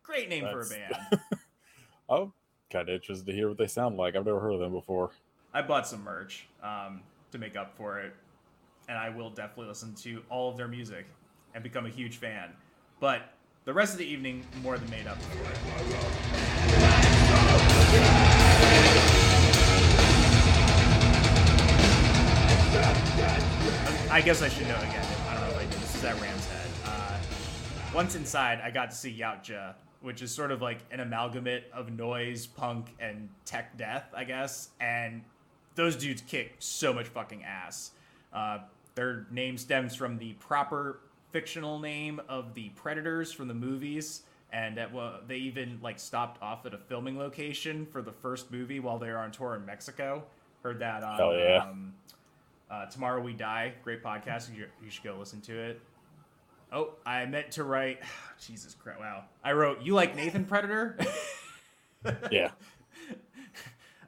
[0.03, 0.95] Great name for a band.
[2.11, 2.35] I'm
[2.69, 4.15] kind of interested to hear what they sound like.
[4.15, 5.13] I've never heard of them before.
[5.55, 7.01] I bought some merch um,
[7.33, 8.15] to make up for it,
[8.91, 11.07] and I will definitely listen to all of their music
[11.57, 12.51] and become a huge fan.
[13.01, 13.33] But
[13.65, 15.59] the rest of the evening more than made up for it.
[24.11, 25.07] I guess I should know again.
[25.29, 25.73] I don't know if I did.
[25.73, 26.71] This is at Ram's Head.
[26.85, 27.19] Uh,
[27.95, 31.91] once inside, I got to see Yautja, which is sort of like an amalgamate of
[31.91, 34.69] noise, punk, and tech death, I guess.
[34.79, 35.23] And
[35.75, 37.93] those dudes kick so much fucking ass.
[38.31, 38.59] Uh,
[38.95, 41.01] their name stems from the proper
[41.37, 44.23] fictional name of the predators from the movies,
[44.55, 48.51] and that well, they even like stopped off at a filming location for the first
[48.51, 50.25] movie while they were on tour in Mexico.
[50.63, 51.63] Heard that on yeah.
[51.63, 51.93] um,
[52.71, 54.49] uh, Tomorrow We Die, great podcast.
[54.57, 55.79] You, you should go listen to it.
[56.73, 58.01] Oh, I meant to write.
[58.41, 58.99] Jesus Christ!
[58.99, 60.97] Wow, I wrote you like Nathan Predator.
[62.31, 62.53] Yeah.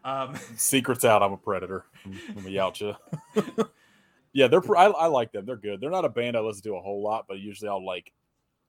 [0.04, 1.20] um, Secrets out.
[1.20, 1.84] I'm a predator.
[2.06, 2.96] I'm, I'm a Yautja.
[4.38, 4.62] yeah, they're.
[4.76, 5.44] I, I like them.
[5.46, 5.80] They're good.
[5.80, 8.12] They're not a band I listen to a whole lot, but usually I'll like.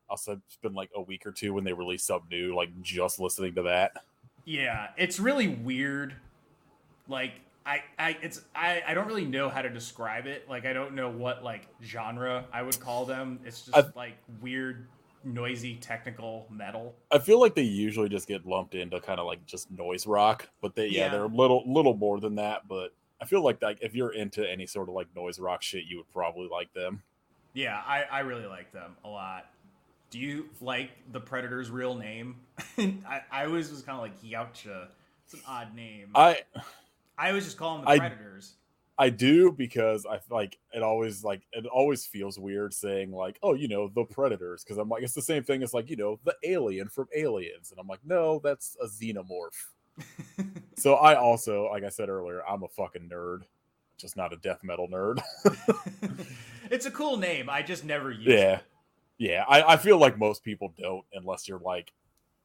[0.10, 0.42] I'll spend
[0.74, 3.92] like a week or two when they release something new, like just listening to that.
[4.44, 6.16] Yeah, it's really weird.
[7.08, 10.50] Like I, I, it's I, I don't really know how to describe it.
[10.50, 13.40] Like I don't know what like genre I would call them.
[13.46, 14.88] It's just I- like weird,
[15.24, 16.96] noisy, technical metal.
[17.12, 20.50] I feel like they usually just get lumped into kind of like just noise rock,
[20.60, 21.10] but they yeah, Yeah.
[21.10, 22.68] they're a little little more than that.
[22.68, 25.86] But I feel like like if you're into any sort of like noise rock shit,
[25.86, 27.04] you would probably like them.
[27.54, 29.48] Yeah, I, I really like them a lot.
[30.10, 32.38] Do you like the Predator's real name?
[32.78, 34.88] I, I always was kind of like Yautja.
[35.26, 36.10] It's an odd name.
[36.16, 36.40] I,
[37.18, 38.54] I always just call them the I- Predators.
[39.00, 43.54] I do because I like it always like it always feels weird saying like oh
[43.54, 46.20] you know the predators because I'm like it's the same thing as like you know
[46.26, 49.56] the alien from Aliens and I'm like no that's a xenomorph.
[50.78, 53.42] so I also like I said earlier I'm a fucking nerd,
[53.98, 55.22] just not a death metal nerd.
[56.72, 57.50] it's a cool name.
[57.50, 58.64] I just never use yeah, it.
[59.18, 59.46] yeah.
[59.48, 61.92] I, I feel like most people don't unless you're like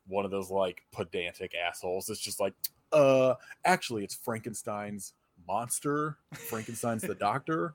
[0.06, 2.08] one of those like pedantic assholes.
[2.10, 2.54] It's just like
[2.92, 5.12] uh actually it's Frankenstein's
[5.46, 6.18] monster.
[6.32, 7.74] Frankenstein's the doctor.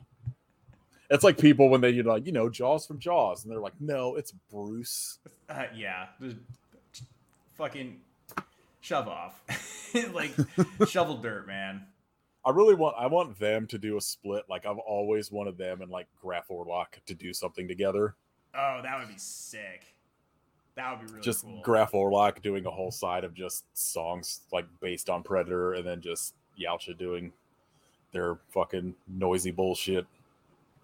[1.10, 3.60] It's like people when they you know, like you know Jaws from Jaws, and they're
[3.60, 5.18] like, no, it's Bruce.
[5.50, 6.08] Uh, yeah.
[7.56, 8.00] Fucking
[8.80, 9.42] shove off.
[10.14, 10.32] like
[10.88, 11.86] shovel dirt, man.
[12.46, 14.46] I really want I want them to do a split.
[14.50, 18.16] Like I've always wanted them and like Graf Orlock to do something together.
[18.56, 19.96] Oh, that would be sick.
[20.76, 21.62] That would be really just cool.
[21.62, 26.02] Graf Orlock doing a whole side of just songs like based on Predator, and then
[26.02, 27.34] just Yautja doing
[28.14, 30.08] their fucking noisy bullshit.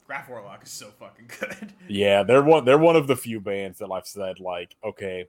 [0.06, 1.74] Graf Orlock is so fucking good.
[1.88, 2.66] Yeah, they're one.
[2.66, 5.28] They're one of the few bands that I've said like, okay,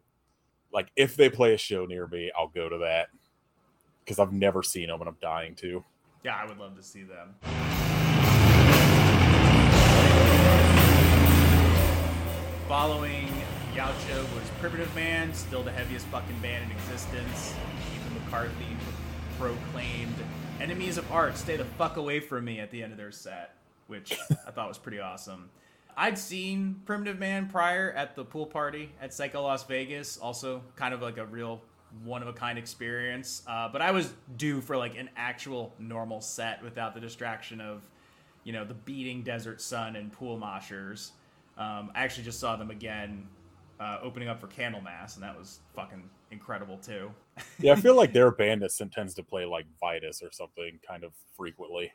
[0.72, 3.08] like if they play a show near me, I'll go to that
[4.04, 5.84] because I've never seen them and I'm dying to.
[6.24, 7.34] yeah, I would love to see them.
[12.68, 13.28] Following
[13.74, 17.54] Yautja was Primitive Man, still the heaviest fucking band in existence.
[17.94, 18.76] Ethan McCarthy
[19.38, 20.14] proclaimed
[20.60, 23.54] "Enemies of Art, stay the fuck away from me" at the end of their set,
[23.86, 25.50] which I thought was pretty awesome.
[25.96, 30.92] I'd seen Primitive Man prior at the pool party at Psycho Las Vegas, also kind
[30.92, 31.62] of like a real
[32.04, 33.42] one of a kind experience.
[33.46, 37.88] Uh, but I was due for like an actual normal set without the distraction of,
[38.44, 41.12] you know, the beating desert sun and pool moshers.
[41.56, 43.26] Um, I actually just saw them again
[43.80, 47.10] uh, opening up for Candlemass, and that was fucking incredible too.
[47.58, 50.78] Yeah, I feel like they're a band that tends to play like Vitus or something
[50.86, 51.92] kind of frequently,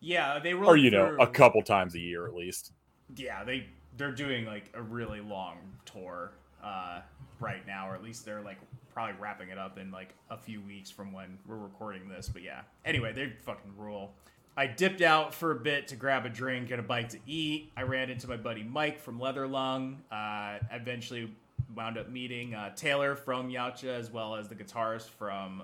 [0.00, 0.66] Yeah, they were.
[0.66, 2.72] or you know, a couple times a year at least.
[3.16, 3.66] Yeah, they
[3.96, 7.00] they're doing like a really long tour uh,
[7.40, 8.58] right now, or at least they're like
[8.92, 12.28] probably wrapping it up in like a few weeks from when we're recording this.
[12.28, 14.14] But yeah, anyway, they fucking rule.
[14.56, 17.70] I dipped out for a bit to grab a drink and a bite to eat.
[17.76, 20.02] I ran into my buddy Mike from Leather Lung.
[20.10, 21.30] Uh, eventually
[21.76, 25.62] wound up meeting uh, Taylor from Yautja as well as the guitarist from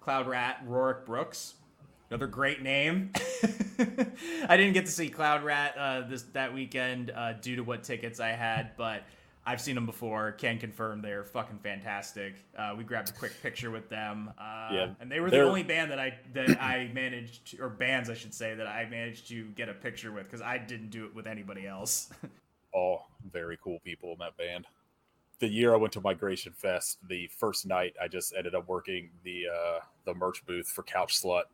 [0.00, 1.54] Cloud Rat, Rorik Brooks.
[2.10, 3.12] Another great name.
[4.48, 7.84] I didn't get to see Cloud Rat uh, this that weekend uh, due to what
[7.84, 9.04] tickets I had, but
[9.46, 10.32] I've seen them before.
[10.32, 12.34] Can confirm they're fucking fantastic.
[12.58, 14.32] Uh, we grabbed a quick picture with them.
[14.36, 17.62] Uh, Yeah, and they were the they're- only band that I that I managed to,
[17.62, 20.58] or bands I should say that I managed to get a picture with because I
[20.58, 22.10] didn't do it with anybody else.
[22.72, 24.66] all very cool people in that band.
[25.38, 29.10] The year I went to Migration Fest, the first night I just ended up working
[29.22, 31.44] the uh, the merch booth for Couch Slut,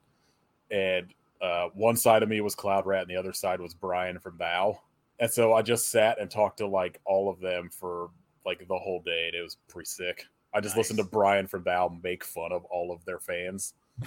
[0.70, 1.07] and
[1.40, 4.37] uh, one side of me was Cloud Rat, and the other side was Brian from
[4.38, 4.81] Thou,
[5.18, 8.11] and so I just sat and talked to like all of them for
[8.44, 10.24] like the whole day, and it was pretty sick.
[10.55, 13.74] I just listened to Brian from Thou make fun of all of their fans.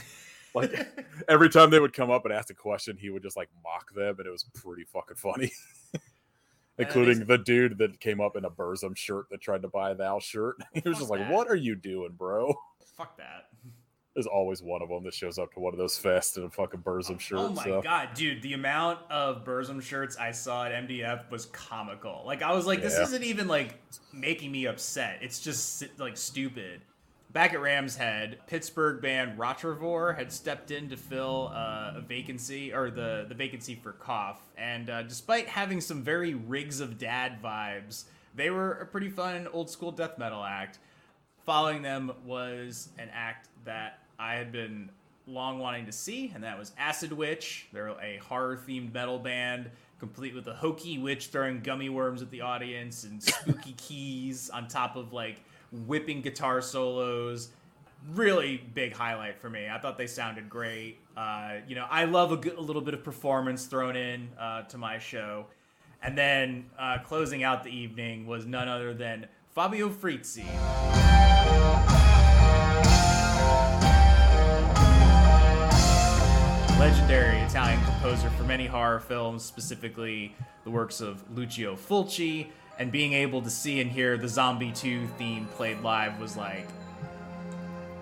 [0.56, 0.88] Like
[1.28, 3.94] every time they would come up and ask a question, he would just like mock
[3.94, 5.52] them, and it was pretty fucking funny.
[6.78, 9.96] Including the dude that came up in a Burzum shirt that tried to buy a
[9.96, 10.56] Thou shirt.
[10.74, 11.30] He was just like.
[11.30, 12.54] "What are you doing, bro?"
[12.98, 13.49] Fuck that.
[14.20, 16.50] There's always one of them that shows up to one of those fests in a
[16.50, 17.38] fucking Burzum shirt.
[17.40, 17.82] Oh my so.
[17.82, 18.42] god, dude!
[18.42, 22.24] The amount of Burzum shirts I saw at MDF was comical.
[22.26, 23.04] Like I was like, this Yeah.
[23.04, 23.80] isn't even like
[24.12, 25.20] making me upset.
[25.22, 26.82] It's just like stupid.
[27.32, 32.74] Back at Rams Head, Pittsburgh band Rotrevor had stepped in to fill uh, a vacancy
[32.74, 37.42] or the the vacancy for Cough, and uh, despite having some very Rigs of Dad
[37.42, 38.04] vibes,
[38.36, 40.80] they were a pretty fun old school death metal act.
[41.46, 44.90] Following them was an act that I had been
[45.26, 47.68] long wanting to see, and that was Acid Witch.
[47.72, 52.30] They're a horror themed metal band, complete with a hokey witch throwing gummy worms at
[52.30, 55.42] the audience and spooky keys on top of like
[55.88, 57.50] whipping guitar solos.
[58.12, 59.70] Really big highlight for me.
[59.70, 60.98] I thought they sounded great.
[61.16, 64.64] Uh, you know, I love a, good, a little bit of performance thrown in uh,
[64.64, 65.46] to my show.
[66.02, 70.46] And then uh, closing out the evening was none other than Fabio Frizzi.
[76.80, 83.12] Legendary Italian composer for many horror films, specifically the works of Lucio Fulci, and being
[83.12, 86.66] able to see and hear the Zombie 2 theme played live was like,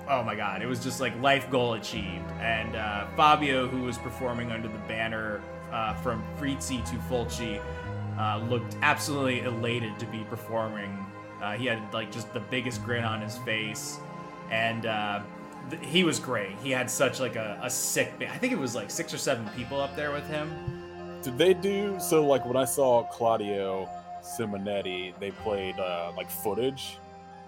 [0.08, 2.30] oh my god, it was just like life goal achieved.
[2.40, 7.60] And uh, Fabio, who was performing under the banner uh, from Frizzi to Fulci,
[8.20, 11.04] uh, looked absolutely elated to be performing.
[11.42, 13.98] Uh, he had like just the biggest grin on his face,
[14.52, 15.22] and uh,
[15.70, 16.58] th- he was great.
[16.64, 18.14] He had such like a, a sick.
[18.30, 20.52] I think it was like six or seven people up there with him.
[21.24, 22.26] Did they do so?
[22.26, 23.90] Like when I saw Claudio
[24.22, 26.98] Simonetti, they played uh, like footage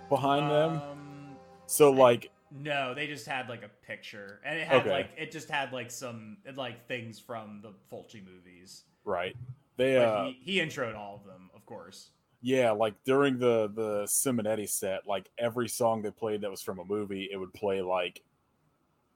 [0.10, 0.74] behind them.
[0.82, 1.36] Um,
[1.68, 4.90] So like, No, they just had like a picture, and it had Okay.
[4.92, 8.84] like it just had like some like things from the Fulci movies.
[9.06, 9.36] right?
[9.78, 12.10] They uh, he, he introed all of them, of course.
[12.42, 16.80] Yeah, like during the the Simonetti set, like every song they played that was from
[16.80, 18.22] a movie, it would play like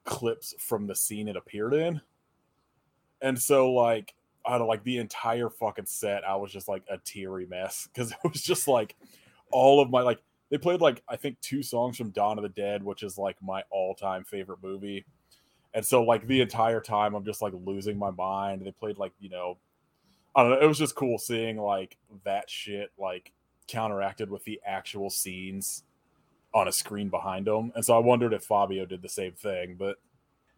[0.04, 2.02] clips from the scene it appeared in.
[3.22, 4.14] And so like
[4.46, 8.12] out of like the entire fucking set, I was just like a teary mess because
[8.12, 8.96] it was just like
[9.52, 12.50] all of my like they played like I think two songs from Dawn of the
[12.50, 15.06] Dead, which is like my all-time favorite movie.
[15.74, 18.66] And so like the entire time I'm just like losing my mind.
[18.66, 19.58] They played like, you know,
[20.36, 20.60] I don't know.
[20.60, 23.32] It was just cool seeing like that shit like
[23.68, 25.84] counteracted with the actual scenes
[26.54, 27.72] on a screen behind them.
[27.76, 29.98] And so I wondered if Fabio did the same thing, but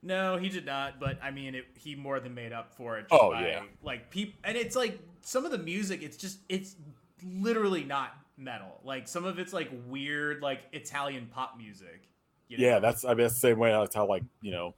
[0.01, 0.99] No, he did not.
[0.99, 3.07] But I mean, it, he more than made up for it.
[3.11, 3.63] Oh, by, yeah.
[3.83, 6.03] like people, and it's like some of the music.
[6.03, 6.75] It's just it's
[7.23, 8.79] literally not metal.
[8.83, 12.07] Like some of it's like weird, like Italian pop music.
[12.47, 14.75] you yeah, that's I mean that's the same way that's how like, you know,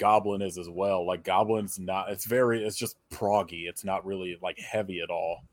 [0.00, 1.06] Goblin is as well.
[1.06, 3.68] Like Goblin's not it's very it's just proggy.
[3.68, 5.44] It's not really like heavy at all.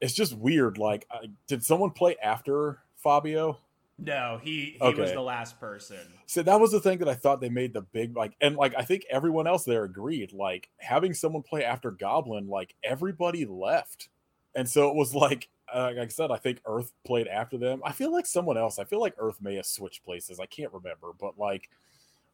[0.00, 0.76] It's just weird.
[0.76, 3.58] Like I, did someone play after Fabio?
[3.98, 4.40] no.
[4.42, 5.96] He he was the last person.
[6.26, 8.74] So that was the thing that I thought they made the big like, and like
[8.76, 10.34] I think everyone else there agreed.
[10.34, 14.08] Like having someone play after Goblin, like everybody left,
[14.54, 17.80] and so it was like, uh, like I said, I think Earth played after them.
[17.84, 18.78] I feel like someone else.
[18.78, 20.38] I feel like Earth may have switched places.
[20.38, 21.70] I can't remember, but like,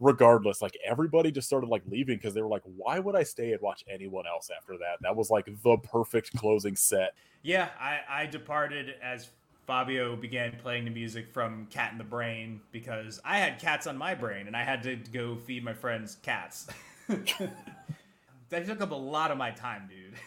[0.00, 3.52] regardless, like everybody just started like leaving because they were like, why would I stay
[3.52, 4.96] and watch anyone else after that?
[5.02, 7.14] That was like the perfect closing set.
[7.42, 9.28] Yeah, I, I departed as
[9.66, 13.96] Fabio began playing the music from Cat in the Brain because I had cats on
[13.96, 16.66] my brain and I had to go feed my friends cats.
[17.06, 20.14] that took up a lot of my time, dude.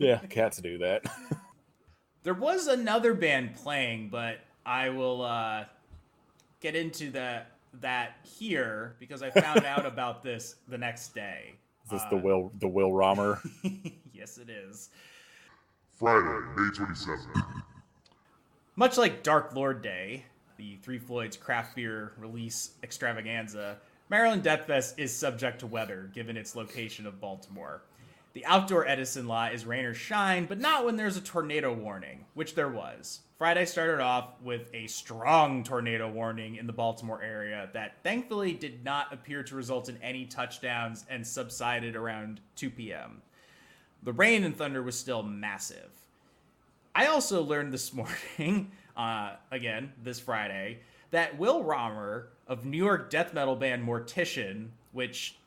[0.00, 1.02] Yeah, cats do that.
[2.22, 5.64] There was another band playing, but I will uh,
[6.60, 11.54] get into that that here because I found out about this the next day.
[11.84, 13.38] Is this uh, the Will the Will Rahmer?
[14.12, 14.90] yes, it is.
[15.94, 17.26] Friday, May 27th.
[18.76, 20.24] Much like Dark Lord Day,
[20.56, 26.54] the Three Floyds craft beer release extravaganza, Maryland Deathfest is subject to weather given its
[26.54, 27.82] location of Baltimore.
[28.32, 32.26] The outdoor Edison lot is rain or shine, but not when there's a tornado warning,
[32.34, 33.20] which there was.
[33.38, 38.84] Friday started off with a strong tornado warning in the Baltimore area that thankfully did
[38.84, 43.22] not appear to result in any touchdowns and subsided around 2 p.m.
[44.02, 45.88] The rain and thunder was still massive.
[46.96, 47.92] I also learned this
[48.38, 50.80] morning, uh, again, this Friday,
[51.12, 55.38] that Will Rahmer of New York death metal band Mortician, which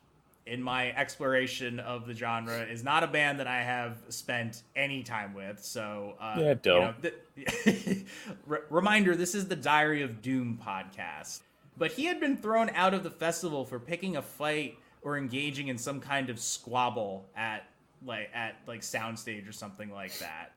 [0.46, 5.04] in my exploration of the genre is not a band that I have spent any
[5.04, 5.64] time with.
[5.64, 6.96] So uh, yeah, don't.
[7.04, 8.06] You know, th-
[8.70, 11.42] reminder: this is the Diary of Doom podcast.
[11.78, 15.70] But he had been thrown out of the festival for picking a fight or engaging
[15.70, 17.68] in some kind of squabble at
[18.06, 20.54] like at like soundstage or something like that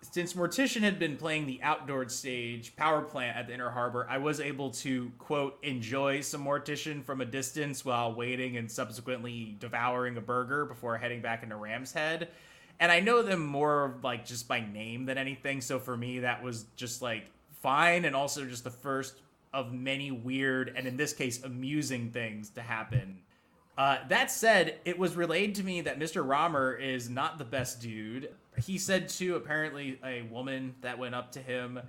[0.00, 4.18] since Mortician had been playing the outdoor stage power plant at the Inner Harbor, I
[4.18, 10.16] was able to quote enjoy some Mortician from a distance while waiting and subsequently devouring
[10.16, 12.28] a burger before heading back into Ram's Head.
[12.80, 16.42] And I know them more like just by name than anything, so for me that
[16.42, 17.24] was just like
[17.60, 19.20] fine and also just the first
[19.52, 23.18] of many weird and in this case amusing things to happen
[23.78, 26.26] uh, that said, it was relayed to me that Mr.
[26.26, 28.34] Rahmer is not the best dude.
[28.60, 31.80] He said to apparently a woman that went up to him,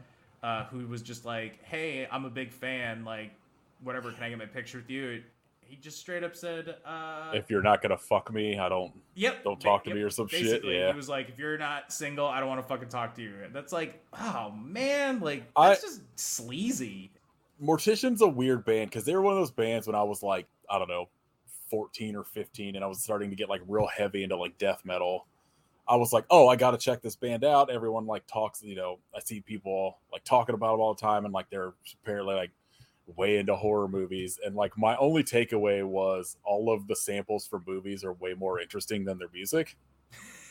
[0.44, 3.04] uh, who was just like, "Hey, I'm a big fan.
[3.04, 3.32] Like,
[3.84, 5.24] whatever, can I get my picture with you?"
[5.62, 8.94] He just straight up said, uh, "If you're not gonna fuck me, I don't.
[9.16, 9.44] Yep.
[9.44, 10.92] Don't talk to yep, me or some shit." Yeah.
[10.92, 13.34] He was like, "If you're not single, I don't want to fucking talk to you."
[13.52, 17.12] That's like, oh man, like that's I, just sleazy.
[17.62, 20.48] Mortician's a weird band because they were one of those bands when I was like,
[20.70, 21.10] I don't know,
[21.70, 24.82] 14 or 15 and I was starting to get like real heavy into like death
[24.84, 25.28] metal.
[25.88, 27.72] I was like, oh, I got to check this band out.
[27.72, 31.26] Everyone like talks, you know, I see people like talking about them all the time
[31.26, 32.51] and like they're apparently like
[33.15, 34.39] way into horror movies.
[34.43, 38.59] And like my only takeaway was all of the samples for movies are way more
[38.59, 39.78] interesting than their music.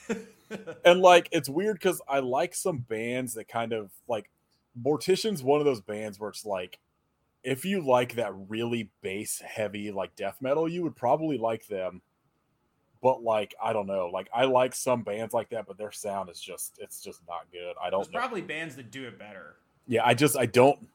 [0.85, 4.31] and like it's weird because I like some bands that kind of like
[4.81, 6.79] Mortician's one of those bands where it's like
[7.43, 12.03] if you like that really bass heavy like death metal, you would probably like them.
[13.01, 16.31] But like I don't know, like I like some bands like that, but their sound
[16.31, 17.75] is just it's just not good.
[17.83, 18.01] I don't.
[18.03, 18.19] There's know.
[18.19, 19.57] probably bands that do it better.
[19.87, 20.89] Yeah, I just I don't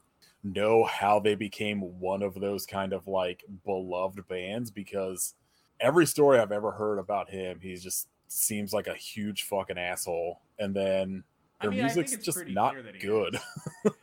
[0.44, 5.36] know how they became one of those kind of like beloved bands because
[5.80, 10.42] every story I've ever heard about him, he just seems like a huge fucking asshole,
[10.60, 11.24] and then
[11.62, 13.40] their I mean, music's just not good.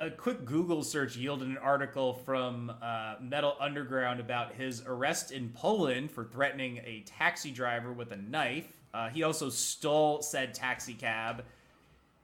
[0.00, 5.48] a quick Google search yielded an article from uh, Metal Underground about his arrest in
[5.50, 8.68] Poland for threatening a taxi driver with a knife.
[8.94, 11.44] Uh, he also stole said taxi cab.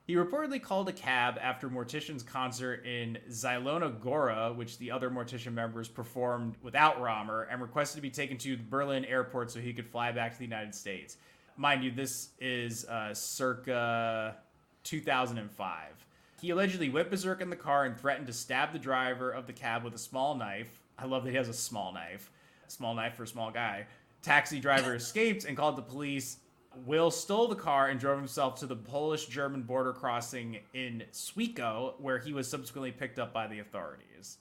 [0.07, 5.53] He reportedly called a cab after Mortician's concert in Zielona Gora, which the other Mortician
[5.53, 9.73] members performed without Rahmer, and requested to be taken to the Berlin airport so he
[9.73, 11.17] could fly back to the United States.
[11.57, 14.37] Mind you, this is uh, circa
[14.83, 16.04] 2005.
[16.45, 19.51] He allegedly went berserk in the car and threatened to stab the driver of the
[19.51, 20.79] cab with a small knife.
[20.95, 22.29] I love that he has a small knife.
[22.67, 23.87] Small knife for a small guy.
[24.21, 26.37] Taxi driver escaped and called the police.
[26.85, 31.99] Will stole the car and drove himself to the Polish German border crossing in Swiecko,
[31.99, 34.37] where he was subsequently picked up by the authorities.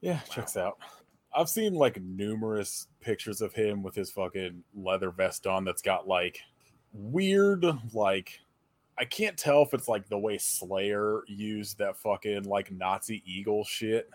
[0.00, 0.20] Yeah, wow.
[0.30, 0.78] checks out.
[1.34, 6.06] I've seen like numerous pictures of him with his fucking leather vest on that's got
[6.06, 6.38] like
[6.92, 8.38] weird, like
[8.98, 13.64] I can't tell if it's like the way Slayer used that fucking like Nazi eagle
[13.64, 14.08] shit.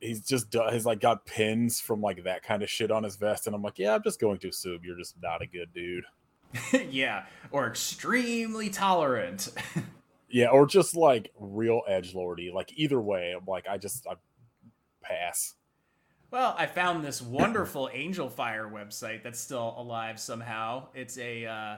[0.00, 3.46] He's just he's like got pins from like that kind of shit on his vest,
[3.46, 6.04] and I'm like, yeah, I'm just going to assume you're just not a good dude.
[6.90, 9.48] yeah, or extremely tolerant.
[10.30, 12.50] yeah, or just like real edge lordy.
[12.54, 14.14] Like either way, I'm like, I just I
[15.02, 15.54] pass.
[16.30, 20.86] Well, I found this wonderful Angel Fire website that's still alive somehow.
[20.94, 21.76] It's a uh,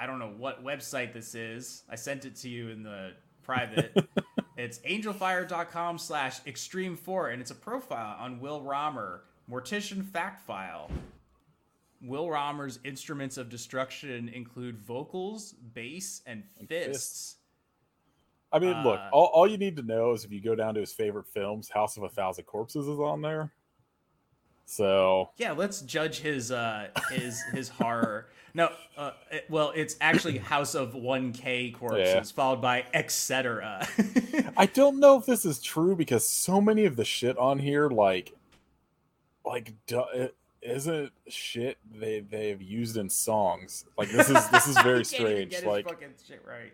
[0.00, 1.82] I don't know what website this is.
[1.90, 4.08] I sent it to you in the private.
[4.56, 9.20] it's angelfire.com slash extreme four, and it's a profile on Will Rahmer,
[9.50, 10.90] Mortician Fact File.
[12.02, 16.60] Will Rahmer's instruments of destruction include vocals, bass, and fists.
[16.60, 17.36] And fists.
[18.50, 20.72] I mean, uh, look, all, all you need to know is if you go down
[20.74, 23.52] to his favorite films, House of a Thousand Corpses is on there.
[24.64, 28.28] So Yeah, let's judge his uh his his horror.
[28.54, 32.22] No, uh, it- well, it's actually House of 1K corpses Yeah.
[32.22, 33.86] followed by etc.
[34.56, 37.88] I don't know if this is true because so many of the shit on here,
[37.88, 38.34] like,
[39.44, 39.72] like,
[40.62, 43.86] isn't shit they they've used in songs.
[43.96, 45.62] Like this is this is very strange.
[45.64, 46.72] Like fucking shit right.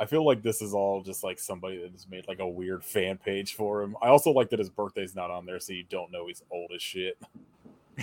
[0.00, 2.84] I feel like this is all just like somebody that just made like a weird
[2.84, 3.96] fan page for him.
[4.02, 6.72] I also like that his birthday's not on there, so you don't know he's old
[6.74, 7.18] as shit.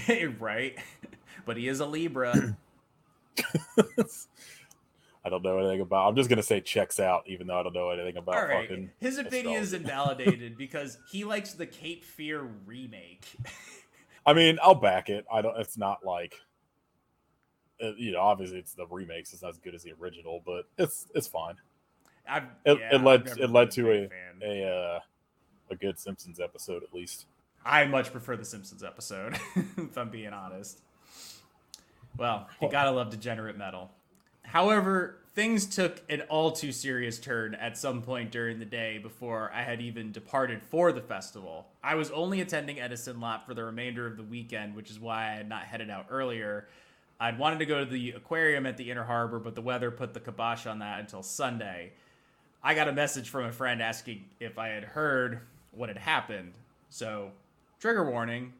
[0.39, 0.77] right.
[1.45, 2.57] But he is a Libra.
[5.25, 6.07] I don't know anything about.
[6.07, 8.69] I'm just gonna say checks out, even though I don't know anything about All right.
[8.69, 8.91] fucking.
[8.99, 13.25] His opinion is invalidated because he likes the Cape Fear remake.
[14.25, 15.25] I mean, I'll back it.
[15.31, 15.57] I don't.
[15.57, 16.35] It's not like,
[17.83, 19.33] uh, you know, obviously it's the remakes.
[19.33, 21.55] It's not as good as the original, but it's it's fine.
[22.27, 24.41] I've, It, yeah, it led it led to a fan.
[24.43, 24.99] a uh,
[25.71, 27.25] a good Simpsons episode at least.
[27.63, 29.39] I much prefer the Simpsons episode,
[29.77, 30.81] if I'm being honest.
[32.17, 33.91] Well, you gotta love degenerate metal.
[34.43, 39.51] However, things took an all too serious turn at some point during the day before
[39.53, 41.67] I had even departed for the festival.
[41.83, 45.31] I was only attending Edison Lot for the remainder of the weekend, which is why
[45.31, 46.67] I had not headed out earlier.
[47.19, 50.13] I'd wanted to go to the aquarium at the Inner Harbor, but the weather put
[50.13, 51.91] the kibosh on that until Sunday.
[52.63, 55.41] I got a message from a friend asking if I had heard
[55.71, 56.53] what had happened.
[56.89, 57.31] So,
[57.79, 58.53] trigger warning.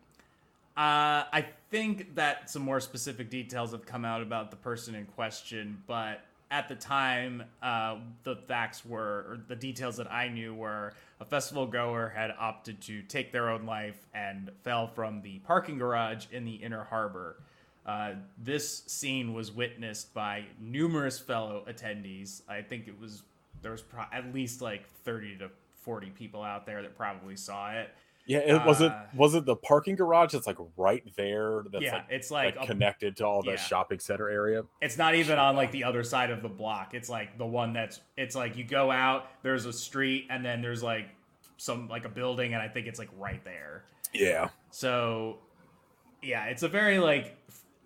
[0.78, 5.06] Uh, I think that some more specific details have come out about the person in
[5.06, 6.22] question, but
[6.52, 11.26] at the time, uh, the facts were, or the details that I knew were a
[11.26, 16.26] festival goer had opted to take their own life and fell from the parking garage
[16.32, 17.38] in the inner harbor.
[17.86, 22.42] Uh, this scene was witnessed by numerous fellow attendees.
[22.50, 23.24] I think it was
[23.62, 25.50] there was pro- at least like 30 to
[25.82, 27.90] 40 people out there that probably saw it.
[28.28, 31.64] Yeah, it was it Uh, was it the parking garage that's like right there.
[31.72, 33.58] That's yeah, like, it's like, like, a- connected to all the yeah.
[33.58, 34.64] shopping center area.
[34.82, 36.94] it's not even on like the other side of the block.
[36.94, 40.62] It's like the one that's it's like you go out, there's a street, and then
[40.62, 41.08] there's like
[41.58, 43.84] some like a building, and I think it's like right there.
[44.14, 45.40] Yeah, So
[46.22, 47.38] yeah, it's a very like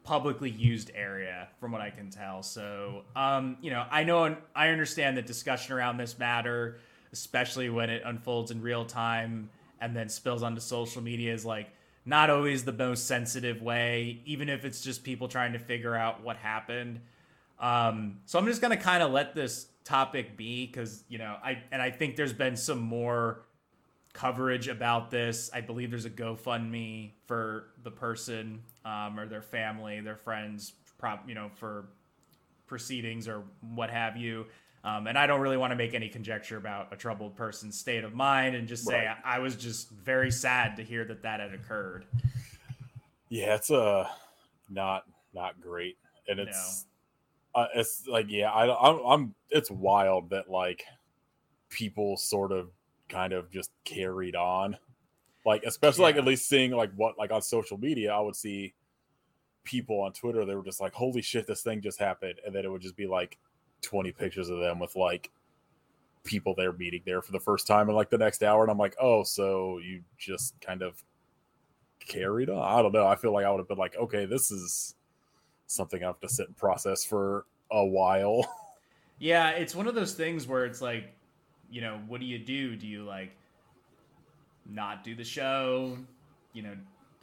[0.03, 2.43] publicly used area from what I can tell.
[2.43, 6.79] So um, you know, I know I understand the discussion around this matter,
[7.11, 9.49] especially when it unfolds in real time
[9.81, 11.69] and then spills onto social media is like
[12.05, 16.23] not always the most sensitive way, even if it's just people trying to figure out
[16.23, 17.01] what happened.
[17.59, 21.63] Um, so I'm just gonna kind of let this topic be because you know I
[21.71, 23.45] and I think there's been some more
[24.13, 25.49] coverage about this.
[25.53, 31.27] I believe there's a GoFundMe for the person um, or their family, their friends, prop
[31.27, 31.89] you know for
[32.67, 34.45] proceedings or what have you.
[34.83, 38.03] Um, and I don't really want to make any conjecture about a troubled person's state
[38.03, 39.17] of mind, and just say Right.
[39.25, 42.05] I, I was just very sad to hear that that had occurred.
[43.27, 44.07] yeah, it's uh
[44.69, 45.03] not
[45.33, 46.85] not great, and it's
[47.55, 50.83] uh, it's like yeah, I I'm, I'm it's wild that like
[51.69, 52.69] people sort of
[53.09, 54.77] kind of just carried on,
[55.45, 58.73] like especially like at least seeing like what like on social media, I would see
[59.65, 62.63] people on Twitter they were just like, "Holy shit, this thing just happened," and then
[62.63, 63.37] it would just be like
[63.81, 65.31] twenty pictures of them with like
[66.23, 68.77] people they're meeting there for the first time in like the next hour, and I'm
[68.77, 71.03] like, "Oh, so you just kind of."
[71.99, 72.57] carried on.
[72.57, 73.05] I don't know.
[73.05, 74.95] I feel like I would have been like, okay, this is
[75.67, 78.45] something I have to sit and process for a while.
[79.19, 81.13] Yeah, it's one of those things where it's like,
[81.69, 82.75] you know, what do you do?
[82.77, 83.35] Do you like
[84.65, 85.97] not do the show?
[86.53, 86.73] You know,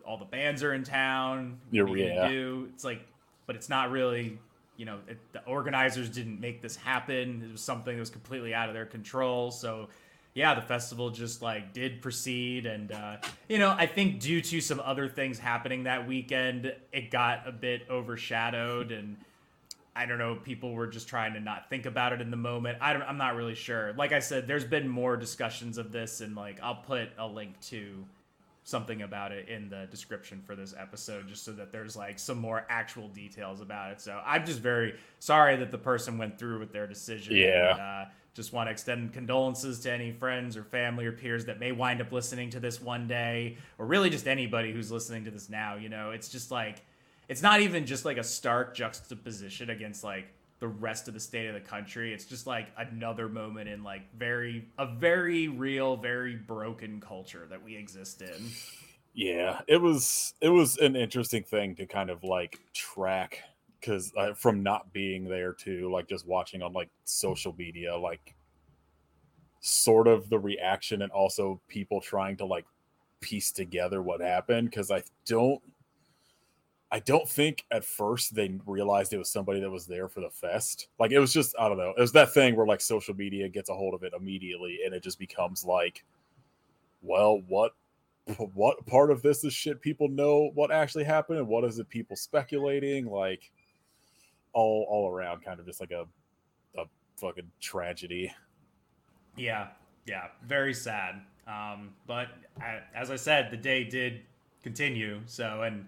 [0.07, 1.59] all the bands are in town.
[1.71, 2.29] What You're- are you yeah.
[2.29, 2.69] do?
[2.75, 3.01] It's like,
[3.47, 4.39] but it's not really.
[4.77, 7.43] You know, it, the organizers didn't make this happen.
[7.47, 9.51] It was something that was completely out of their control.
[9.51, 9.89] So,
[10.35, 13.17] yeah, the festival just like did proceed, and uh,
[13.49, 17.53] you know, I think due to some other things happening that weekend, it got a
[17.53, 19.17] bit overshadowed and.
[19.99, 22.77] I don't know, people were just trying to not think about it in the moment.
[22.83, 23.95] I don't, I'm not really sure.
[23.95, 27.59] Like I said, there's been more discussions of this, and like I'll put a link
[27.69, 28.05] to
[28.67, 32.37] something about it in the description for this episode, just so that there's like some
[32.37, 34.01] more actual details about it.
[34.01, 37.37] So I'm just very sorry that the person went through with their decision.
[37.37, 37.71] Yeah.
[37.71, 38.05] And, uh,
[38.35, 42.03] just want to extend condolences to any friends or family or peers that may wind
[42.03, 45.77] up listening to this one day, or really just anybody who's listening to this now.
[45.77, 46.83] You know, it's just like
[47.29, 50.27] it's not even just like a stark juxtaposition against like
[50.67, 52.13] the rest of the state of the country.
[52.13, 57.63] It's just like another moment in like very a very real, very broken culture that
[57.63, 58.51] we exist in.
[59.15, 63.43] yeah, it was it was an interesting thing to kind of like track
[63.81, 68.35] because uh, from not being there to like just watching on like social media, like
[69.61, 72.65] sort of the reaction and also people trying to like
[73.21, 75.63] piece together what happened because I don't
[76.97, 80.31] I don't think at first they realized it was somebody that was there for the
[80.31, 80.89] fest.
[80.99, 81.93] Like it was just I don't know.
[81.95, 84.95] It was that thing where like social media gets a hold of it immediately and
[84.95, 86.07] it just becomes like
[87.03, 87.73] well, what
[88.55, 91.87] what part of this is shit people know what actually happened and what is it
[91.91, 93.53] people speculating like
[94.55, 96.07] all all around kind of just like a
[96.79, 96.85] a
[97.19, 98.33] fucking tragedy.
[99.37, 99.69] Yeah,
[100.07, 101.21] yeah, very sad.
[101.47, 102.29] Um, but
[102.95, 104.23] as I said, the day did
[104.63, 105.21] continue.
[105.27, 105.85] So, and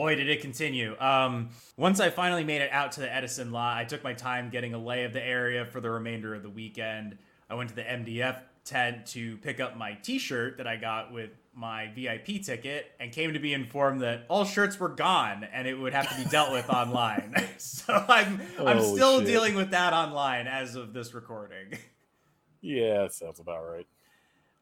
[0.00, 0.98] boy, did it continue.
[0.98, 4.48] Um, once I finally made it out to the Edison lot, I took my time
[4.48, 7.18] getting a lay of the area for the remainder of the weekend.
[7.50, 11.28] I went to the MDF tent to pick up my T-shirt that I got with
[11.54, 15.74] my VIP ticket and came to be informed that all shirts were gone and it
[15.74, 17.34] would have to be dealt with online.
[17.58, 19.26] so I'm I'm Holy still shit.
[19.26, 21.76] dealing with that online as of this recording.
[22.62, 23.86] Yeah, sounds about right.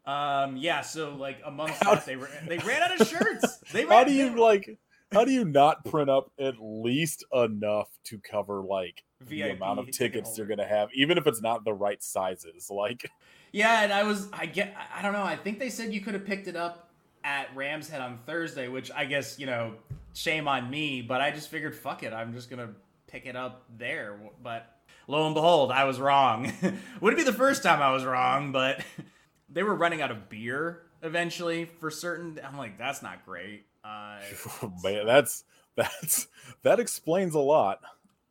[0.07, 3.59] Um, yeah, so like amongst How- that, they ran, they ran out of shirts.
[3.73, 4.79] They ran, How do you like
[5.13, 9.87] how do you not print up at least enough to cover like the amount of
[9.87, 12.71] ticket tickets you're gonna have, even if it's not the right sizes?
[12.71, 13.11] Like
[13.53, 15.23] Yeah, and I was I get I don't know.
[15.23, 16.91] I think they said you could have picked it up
[17.25, 19.75] at Rams Head on Thursday, which I guess you know
[20.15, 22.71] shame on me, but I just figured fuck it, I'm just gonna
[23.07, 24.19] pick it up there.
[24.43, 24.67] But
[25.07, 26.53] lo and behold, I was wrong.
[27.01, 28.85] Wouldn't be the first time I was wrong, but
[29.49, 32.39] they were running out of beer eventually for certain.
[32.45, 33.65] I'm like, that's not great.
[33.85, 34.19] Uh,
[34.83, 35.45] man, that's
[35.77, 36.29] that's
[36.63, 37.81] that explains a lot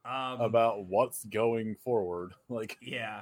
[0.05, 2.33] um, about what's going forward.
[2.49, 3.21] Like Yeah.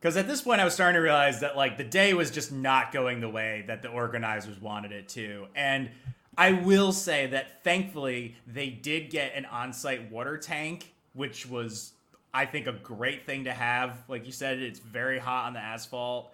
[0.00, 2.50] Because at this point, I was starting to realize that like the day was just
[2.50, 5.46] not going the way that the organizers wanted it to.
[5.54, 5.90] And
[6.36, 11.92] I will say that thankfully they did get an on-site water tank, which was
[12.34, 14.02] I think a great thing to have.
[14.08, 16.32] Like you said, it's very hot on the asphalt.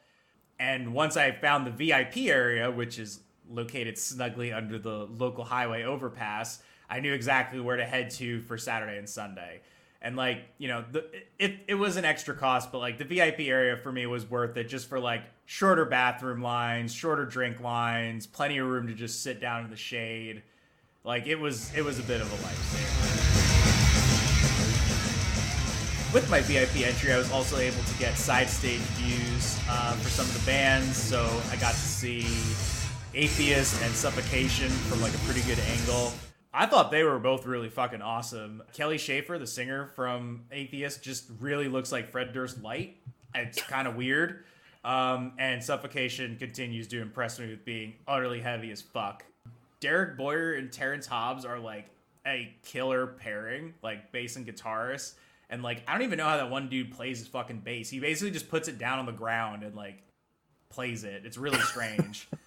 [0.59, 3.21] And once I found the VIP area, which is
[3.51, 8.57] located snugly under the local highway overpass, I knew exactly where to head to for
[8.57, 9.61] Saturday and Sunday.
[10.01, 11.05] And like, you know, the,
[11.39, 14.57] it it was an extra cost, but like the VIP area for me was worth
[14.57, 19.23] it just for like shorter bathroom lines, shorter drink lines, plenty of room to just
[19.23, 20.43] sit down in the shade.
[21.03, 23.39] Like it was it was a bit of a lifesaver.
[26.15, 30.09] With my VIP entry, I was also able to get side stage views uh, for
[30.09, 32.23] some of the bands, so I got to see
[33.15, 36.13] Atheist and Suffocation from like a pretty good angle.
[36.53, 38.63] I thought they were both really fucking awesome.
[38.73, 42.97] Kelly Shaefer, the singer from Atheist, just really looks like Fred Durst light.
[43.35, 44.45] It's kind of weird.
[44.85, 49.25] Um, and Suffocation continues to impress me with being utterly heavy as fuck.
[49.81, 51.89] Derek Boyer and Terrence Hobbs are like
[52.27, 55.15] a killer pairing, like bass and guitarist.
[55.51, 57.89] And like, I don't even know how that one dude plays his fucking bass.
[57.89, 60.03] He basically just puts it down on the ground and like
[60.69, 61.23] plays it.
[61.25, 62.29] It's really strange.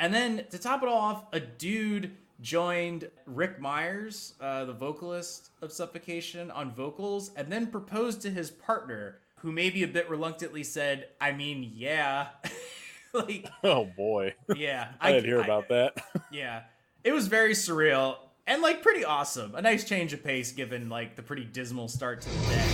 [0.00, 5.50] and then to top it all off, a dude joined Rick Myers, uh, the vocalist
[5.60, 10.64] of Suffocation, on vocals, and then proposed to his partner, who maybe a bit reluctantly
[10.64, 12.28] said, "I mean, yeah."
[13.12, 16.02] like, oh boy, yeah, I didn't hear about that.
[16.32, 16.62] yeah,
[17.04, 19.54] it was very surreal and like pretty awesome.
[19.54, 22.69] A nice change of pace given like the pretty dismal start to the day.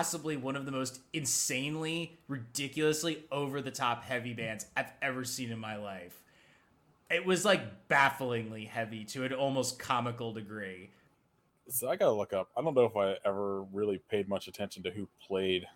[0.00, 5.50] Possibly one of the most insanely, ridiculously over the top heavy bands I've ever seen
[5.50, 6.22] in my life.
[7.10, 10.88] It was like bafflingly heavy to an almost comical degree.
[11.68, 12.48] So I gotta look up.
[12.56, 15.66] I don't know if I ever really paid much attention to who played.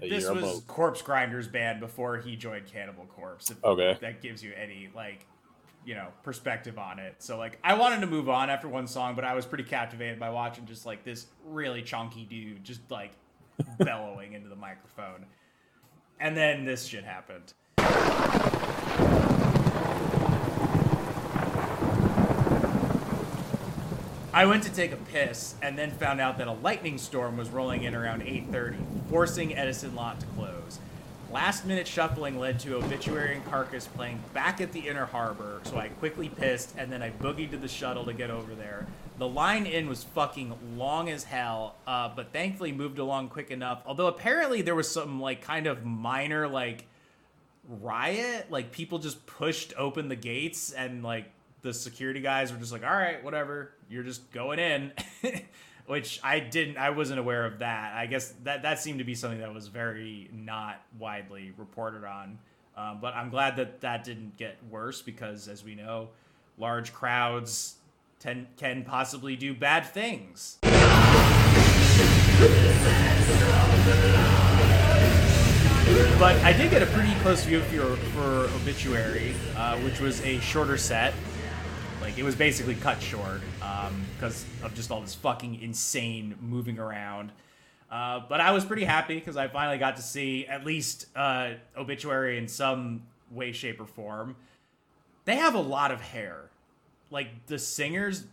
[0.00, 3.52] This year was Corpse Grinder's band before he joined Cannibal Corpse.
[3.52, 3.96] If Okay.
[4.00, 5.24] that gives you any like,
[5.84, 7.14] you know, perspective on it.
[7.18, 10.18] So like, I wanted to move on after one song, but I was pretty captivated
[10.18, 13.12] by watching just like this really chunky dude just like
[13.78, 15.26] bellowing into the microphone.
[16.18, 17.52] And then this shit happened.
[24.36, 27.48] I went to take a piss and then found out that a lightning storm was
[27.48, 28.76] rolling in around 8:30,
[29.08, 30.78] forcing Edison Lot to close.
[31.32, 35.78] Last minute shuffling led to Obituary and Carcass playing back at the Inner Harbor, so
[35.78, 38.86] I quickly pissed and then I boogied to the shuttle to get over there.
[39.18, 43.82] The line in was fucking long as hell, uh, but thankfully moved along quick enough.
[43.86, 46.84] Although apparently there was some like kind of minor like
[47.66, 48.50] riot.
[48.50, 51.30] Like people just pushed open the gates and like
[51.62, 54.92] the security guys were just like, all right, whatever, you're just going in.
[55.86, 57.94] Which I didn't, I wasn't aware of that.
[57.94, 62.38] I guess that that seemed to be something that was very not widely reported on.
[62.76, 66.08] Um, but I'm glad that that didn't get worse because, as we know,
[66.58, 67.75] large crowds
[68.18, 70.58] ten, can possibly do bad things.
[76.18, 80.40] But I did get a pretty close view for, for Obituary, uh, which was a
[80.40, 81.14] shorter set.
[82.00, 83.40] Like, it was basically cut short
[84.16, 87.32] because of just all this fucking insane moving around.
[87.90, 91.50] Uh, but I was pretty happy because I finally got to see at least uh,
[91.76, 94.36] Obituary in some way, shape, or form.
[95.24, 96.50] They have a lot of hair.
[97.10, 98.24] Like, the singer's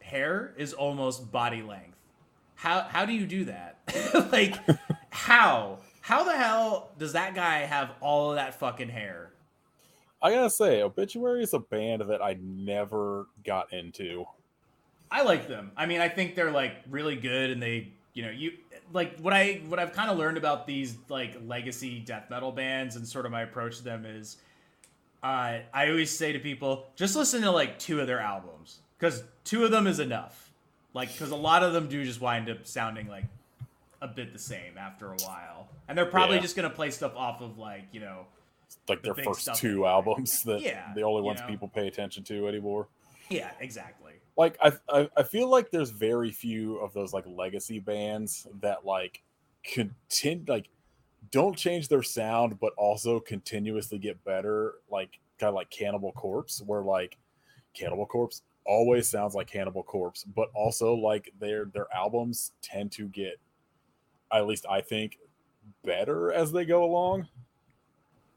[0.00, 1.96] hair is almost body length.
[2.54, 3.78] How, how do you do that?
[4.32, 4.56] like,
[5.10, 5.78] how?
[6.00, 9.32] How the hell does that guy have all of that fucking hair?
[10.22, 14.24] I gotta say, Obituary is a band that I never got into.
[15.10, 15.72] I like them.
[15.76, 18.52] I mean, I think they're like really good, and they, you know, you
[18.92, 22.96] like what I what I've kind of learned about these like legacy death metal bands,
[22.96, 24.38] and sort of my approach to them is,
[25.22, 29.22] uh, I always say to people, just listen to like two of their albums because
[29.44, 30.52] two of them is enough.
[30.94, 33.24] Like, because a lot of them do just wind up sounding like
[34.00, 36.42] a bit the same after a while, and they're probably Yeah.
[36.42, 38.26] just gonna play stuff off of like you know,
[38.88, 39.88] Like The their first two anyway.
[39.90, 41.46] albums that Yeah, the only you ones know.
[41.48, 42.88] people pay attention to anymore.
[43.30, 44.12] yeah, exactly.
[44.36, 48.84] Like I, I I feel like there's very few of those like legacy bands that
[48.84, 49.22] like
[49.64, 50.68] contend like
[51.30, 56.62] don't change their sound but also continuously get better like kind of like Cannibal Corpse
[56.64, 57.18] where like
[57.74, 63.08] Cannibal Corpse always sounds like Cannibal Corpse but also like their their albums tend to
[63.08, 63.38] get
[64.32, 65.18] at least I think
[65.84, 67.26] better as they go along.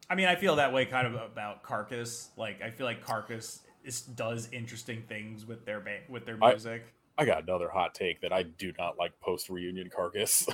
[0.10, 2.30] I mean, I feel that way kind of about Carcass.
[2.36, 6.84] Like, I feel like Carcass is, does interesting things with their ba- with their music.
[6.86, 10.48] I got another hot take that I do not like post reunion Carcass.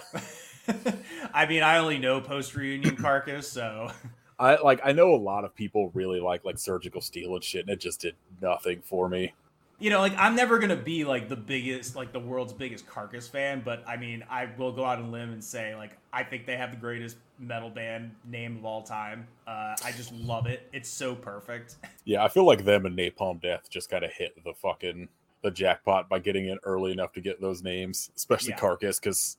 [1.34, 3.92] I mean, I only know post reunion Carcass, so
[4.40, 7.62] I like I know a lot of people really like like surgical steel and shit,
[7.62, 9.34] and it just did nothing for me.
[9.80, 13.28] you know, like I'm never gonna be like the biggest, like the world's biggest Carcass
[13.28, 16.24] fan, but I mean, I will go out on a limb and say like I
[16.24, 19.28] think they have the greatest metal band name of all time.
[19.46, 20.68] Uh, I just love it.
[20.74, 21.76] It's so perfect.
[22.08, 25.10] Yeah, I feel like them and Napalm Death just kind of hit the fucking
[25.46, 28.58] the jackpot by getting in early enough to get those names, especially Yeah.
[28.58, 29.38] Carcass, because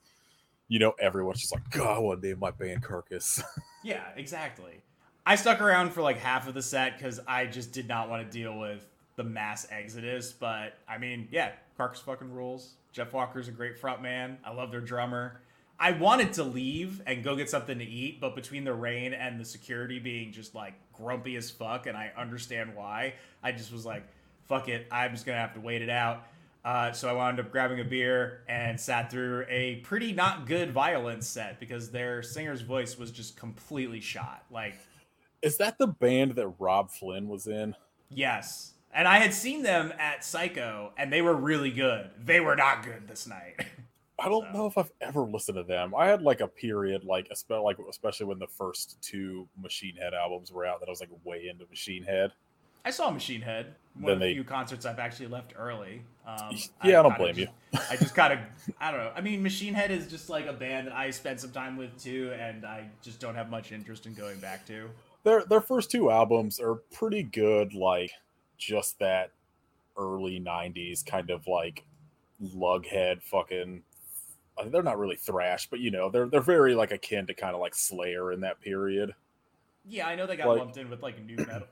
[0.69, 3.43] you know everyone's just like, God, I want to name my band Carcass.
[3.85, 4.83] Yeah, exactly.
[5.25, 8.29] I stuck around for like half of the set because I just did not want
[8.29, 8.85] to deal with
[9.15, 10.33] the mass exodus.
[10.33, 12.73] But I mean, yeah, Carcass fucking rules.
[12.91, 14.39] Jeff Walker's a great front man.
[14.45, 15.41] I love their drummer.
[15.79, 19.39] I wanted to leave and go get something to eat, but between the rain and
[19.39, 23.87] the security being just like grumpy as fuck, and I understand why, I just was
[23.87, 24.03] like,
[24.49, 26.25] fuck it, I'm just gonna have to wait it out.
[26.65, 30.73] Uh, so I wound up grabbing a beer and sat through a pretty not good
[30.73, 34.45] Vio-lence set because their singer's voice was just completely shot.
[34.51, 34.75] Like,
[35.43, 37.75] Is that the band that Robb Flynn was in?
[38.11, 38.73] yes.
[38.93, 42.09] And I had seen them at Psycho, and they were really good.
[42.19, 43.55] They were not good this night.
[44.19, 45.95] I don't So- know if I've ever listened to them.
[45.95, 50.15] I had like a period, like espe- like especially when the first two Machine Head
[50.15, 52.33] albums were out, that I was like way into Machine Head.
[52.87, 53.75] I saw Machine Head.
[53.99, 56.03] One of the they- few concerts I've actually left early.
[56.27, 57.49] Um, Yeah, I don't kinda blame you.
[57.91, 58.39] I just kind of,
[58.81, 59.13] I don't know.
[59.15, 61.97] I mean, Machine Head is just like a band that I spent some time with
[62.03, 64.89] too, and I just don't have much interest in going back to.
[65.25, 68.13] their their first two albums are pretty good like
[68.59, 69.31] just that
[69.97, 71.85] early 90s kind of like
[72.41, 73.83] lughead fucking
[74.67, 77.61] they're not really thrash but you know they're they're very like akin to kind of
[77.61, 79.15] like slayer in that period
[79.89, 81.67] Yeah, I know they got Like- lumped in with like new metal,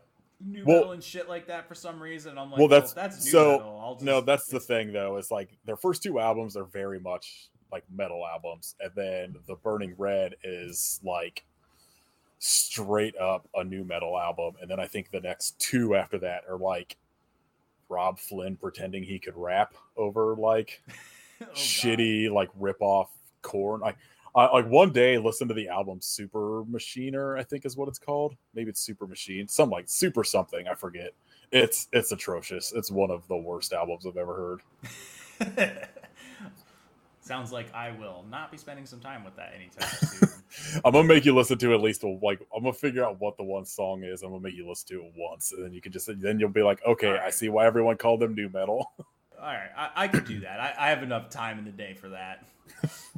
[0.44, 2.38] new Well- metal and shit like that for some reason.
[2.38, 3.80] I'm like, well well, that's, that's new so metal.
[3.82, 7.00] I'll just, no that's the thing though is like their first two albums are very
[7.00, 11.44] much like metal albums and then the burning red is like
[12.38, 16.42] straight up a new metal album and then i think the next two after that
[16.48, 16.96] are like
[17.88, 20.82] robb flynn pretending he could rap over like
[21.40, 21.54] Oh, God.
[21.56, 23.10] shitty like rip off
[23.42, 23.96] Korn like
[24.34, 27.98] I, like one day listen to the album super machiner i think is what it's
[27.98, 28.34] called.
[28.54, 31.12] Maybe it's super machine some like super something i forget.
[31.52, 32.72] It's it's atrocious.
[32.72, 34.60] It's one of the worst albums i've ever
[35.40, 35.88] heard.
[37.20, 40.28] Sounds like I will not be spending some time with that anytime soon.
[40.84, 43.36] i'm gonna make you listen to at least a, like i'm gonna figure out what
[43.36, 44.22] the one song is.
[44.22, 46.48] I'm gonna make you listen to it once and then you can just then you'll
[46.50, 48.92] be like okay i see why everyone called them new metal.
[49.40, 50.58] All right, I, I could do that.
[50.60, 52.46] I, I have enough time in the day for that.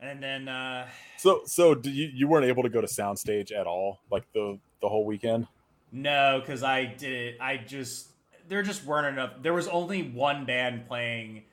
[0.00, 0.86] and then, uh,
[1.16, 4.58] so so do you you weren't able to go to soundstage at all like the
[4.80, 5.46] the whole weekend
[5.92, 7.40] no, because I did.
[7.40, 8.08] I just
[8.48, 9.42] there just weren't enough.
[9.42, 11.44] There was only one band playing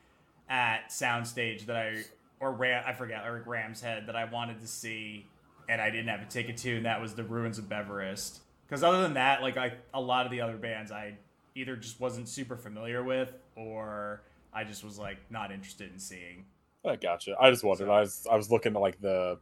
[0.48, 2.04] at Soundstage that I
[2.40, 5.26] or Ram, I forget or Ram's Head that I wanted to see,
[5.68, 8.40] and I didn't have a ticket to, and that was the Ruins of Beverest.
[8.66, 11.14] Because other than that, like I a lot of the other bands I
[11.54, 14.22] either just wasn't super familiar with or
[14.52, 16.44] I just was like not interested in seeing.
[16.84, 17.34] I gotcha.
[17.40, 17.86] I just wondered.
[17.86, 19.38] So- I was I was looking at like the,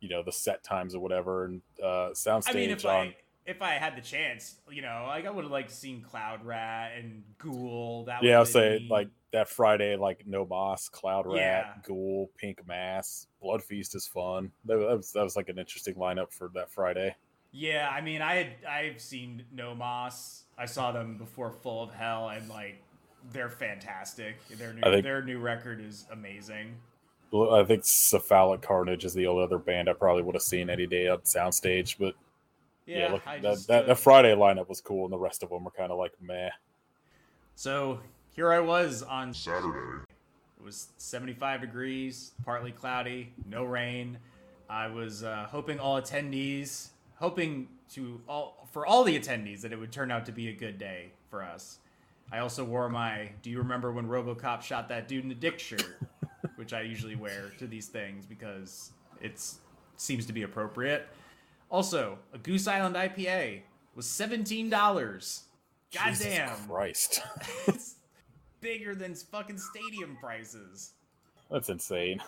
[0.00, 2.90] you know, the set times or whatever, and uh soundstage I mean, if on.
[2.90, 6.44] I if I had the chance, you know, like I would have liked seen Cloud
[6.44, 8.04] Rat and Ghoul.
[8.06, 11.72] That yeah, I'll say been like that Friday, like No Boss, Cloud Rat, Yeah.
[11.86, 14.50] Ghoul, Pink Mass, Blood Feast is fun.
[14.64, 17.14] That, that was that was like an interesting lineup for that Friday.
[17.52, 20.44] Yeah, I mean, I had I've seen No Moss.
[20.58, 22.82] I saw them before Full of Hell, and like
[23.32, 24.36] they're fantastic.
[24.48, 26.76] Their new think- their new record is amazing.
[27.34, 30.86] I think Cephalic Carnage is the only other band I probably would have seen any
[30.86, 32.14] day on soundstage, but
[32.86, 35.42] Yeah, yeah, look, that, just, that, uh, that Friday lineup was cool, and the rest
[35.42, 36.50] of them were kind of like meh.
[37.56, 38.00] so
[38.34, 40.04] here I was on Saturday.
[40.58, 44.18] It was 75 degrees, partly cloudy, no rain.
[44.70, 49.78] I was uh, hoping all attendees, hoping to all for all the attendees that it
[49.78, 51.78] would turn out to be a good day for us.
[52.32, 55.58] I also wore my "Do you remember when RoboCop shot that dude in the dick?"
[55.58, 55.98] shirt,
[56.56, 59.42] which I usually wear to these things because it
[59.96, 61.08] seems to be appropriate.
[61.70, 63.62] Also, a Goose Island IPA
[63.94, 65.44] was seventeen dollars.
[65.94, 67.22] Goddamn, Christ,
[67.66, 67.96] it's
[68.60, 70.92] bigger than fucking stadium prices.
[71.50, 72.20] that's insane.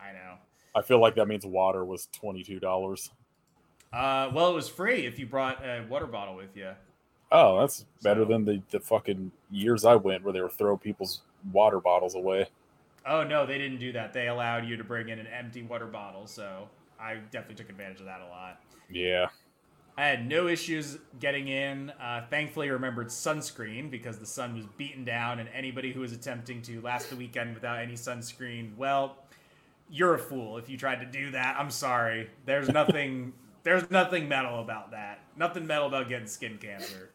[0.00, 0.34] I know.
[0.74, 3.10] I feel like that means water was twenty two dollars.
[3.92, 6.70] Uh, well, it was free if you brought a water bottle with you.
[7.32, 10.78] Oh, that's better So- than the, the fucking years I went where they were throwing
[10.78, 11.22] people's
[11.52, 12.48] water bottles away.
[13.06, 14.12] Oh no, they didn't do that.
[14.12, 16.68] They allowed you to bring in an empty water bottle, so
[17.00, 18.60] I definitely took advantage of that a lot.
[18.90, 19.28] Yeah,
[19.96, 21.90] I had no issues getting in.
[22.00, 26.12] Uh, thankfully, I remembered sunscreen because the sun was beaten down, and anybody who was
[26.12, 29.16] attempting to last the weekend without any sunscreen, well,
[29.90, 31.56] you're a fool if you tried to do that.
[31.58, 32.28] I'm sorry.
[32.44, 33.32] There's nothing.
[33.62, 35.20] there's nothing metal about that.
[35.38, 37.10] Nothing metal about getting skin cancer.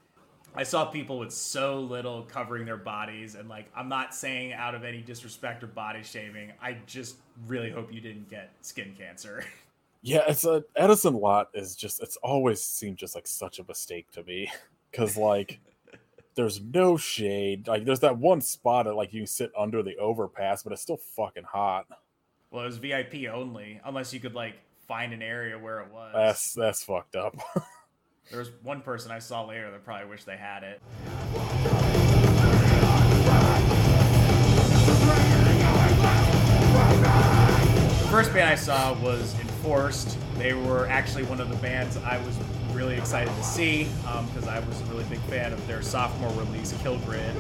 [0.55, 4.73] I saw people with so little covering their bodies, and like, I'm not saying out
[4.75, 6.53] of any disrespect or body shaming.
[6.61, 9.43] I just really hope you didn't get skin cancer.
[10.01, 10.23] yeah.
[10.27, 14.23] It's a Edison lot is just it's always seemed just like such a mistake to
[14.23, 14.51] me
[14.91, 15.59] because like
[16.35, 17.67] there's no shade.
[17.67, 20.81] Like there's that one spot that like you can sit under the overpass, but it's
[20.81, 21.85] still fucking hot.
[22.51, 24.55] Well, it was VIP only, unless you could like
[24.87, 26.11] find an area where it was.
[26.13, 27.35] That's that's fucked up.
[28.29, 30.81] There was one person I saw later that probably wished they had it.
[37.99, 40.17] The first band I saw was Enforced.
[40.37, 42.35] They were actually one of the bands I was
[42.73, 46.31] really excited to see um, because I was a really big fan of their sophomore
[46.31, 47.35] release, Kill Grid.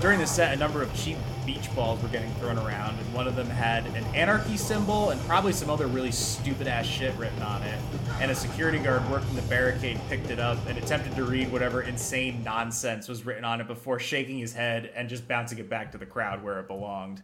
[0.00, 1.16] During the set, a number of cheap
[1.46, 5.20] beach balls were getting thrown around, and one of them had an anarchy symbol and
[5.22, 7.78] probably some other really stupid ass shit written on it.
[8.20, 11.80] And a security guard working the barricade picked it up and attempted to read whatever
[11.80, 15.92] insane nonsense was written on it before shaking his head and just bouncing it back
[15.92, 17.22] to the crowd where it belonged.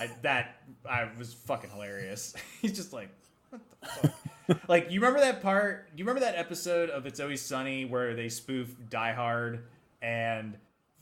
[0.00, 2.34] I, that I was fucking hilarious.
[2.60, 3.10] He's just like,
[3.50, 4.68] what the fuck?
[4.68, 5.88] like, you remember that part?
[5.94, 9.66] You remember that episode of It's Always Sunny where they spoof Die Hard
[10.02, 10.56] and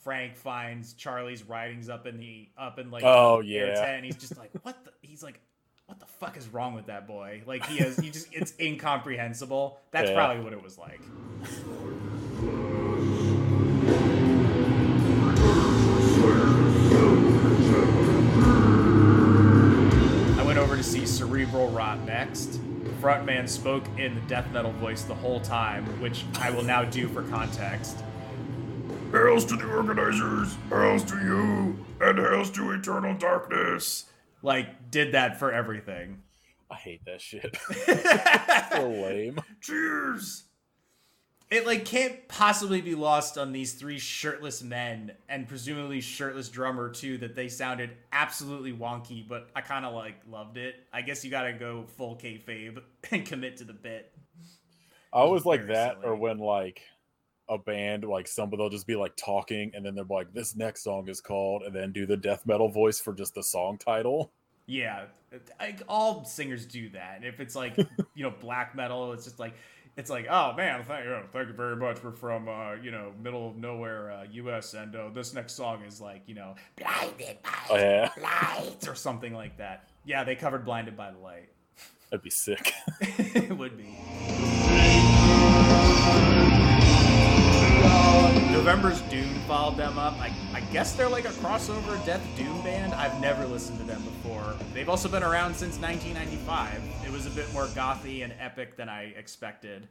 [0.06, 3.74] Frank finds Charlie's writings up in the up in like Oh, yeah.
[3.74, 4.92] tent, and he's just like, what the?
[5.02, 5.40] He's like,
[5.86, 7.42] what the fuck is wrong with that boy?
[7.44, 9.80] Like he has, he just it's incomprehensible.
[9.90, 10.14] That's Yeah.
[10.14, 11.00] probably what it was like.
[20.38, 22.60] I went over to see Cerebral Rot next.
[23.00, 27.08] Frontman spoke in the death metal voice the whole time, which I will now do
[27.08, 27.98] for context.
[29.12, 34.06] Hails to the organizers, hails to you, and hails to eternal darkness.
[34.42, 36.22] Like, did that for everything.
[36.70, 37.56] I hate that shit.
[38.72, 39.40] so lame.
[39.60, 40.44] Cheers!
[41.48, 46.90] It like can't possibly be lost on these three shirtless men and presumably shirtless drummer
[46.90, 50.74] too that they sounded absolutely wonky, but I kind of like loved it.
[50.92, 52.82] I guess you gotta go full kayfabe
[53.12, 54.12] and commit to the bit.
[55.12, 56.82] I was like that, or when like
[57.48, 60.82] a band, like somebody, they'll just be like talking, and then they're like, "This next
[60.82, 64.32] song is called," and then do the death metal voice for just the song title.
[64.66, 65.04] Yeah,
[65.60, 67.16] I, all singers do that.
[67.16, 67.76] And if it's like
[68.14, 69.54] you know black metal, it's just like
[69.96, 72.02] it's like oh man, thank you, thank you very much.
[72.02, 74.74] We're from uh, you know middle of nowhere uh, U.S.
[74.74, 78.94] and uh, this next song is like you know blinded by Oh, yeah, light or
[78.96, 79.88] something like that.
[80.04, 81.48] Yeah, they covered blinded by the light.
[82.10, 82.72] that'd be sick.
[83.00, 83.96] it would be.
[88.56, 90.14] November's Doom followed them up.
[90.14, 92.94] I, I guess they're like a crossover Death Doom band.
[92.94, 94.56] I've never listened to them before.
[94.72, 96.82] They've also been around since 1995.
[97.04, 99.86] It was a bit more gothy and epic than I expected.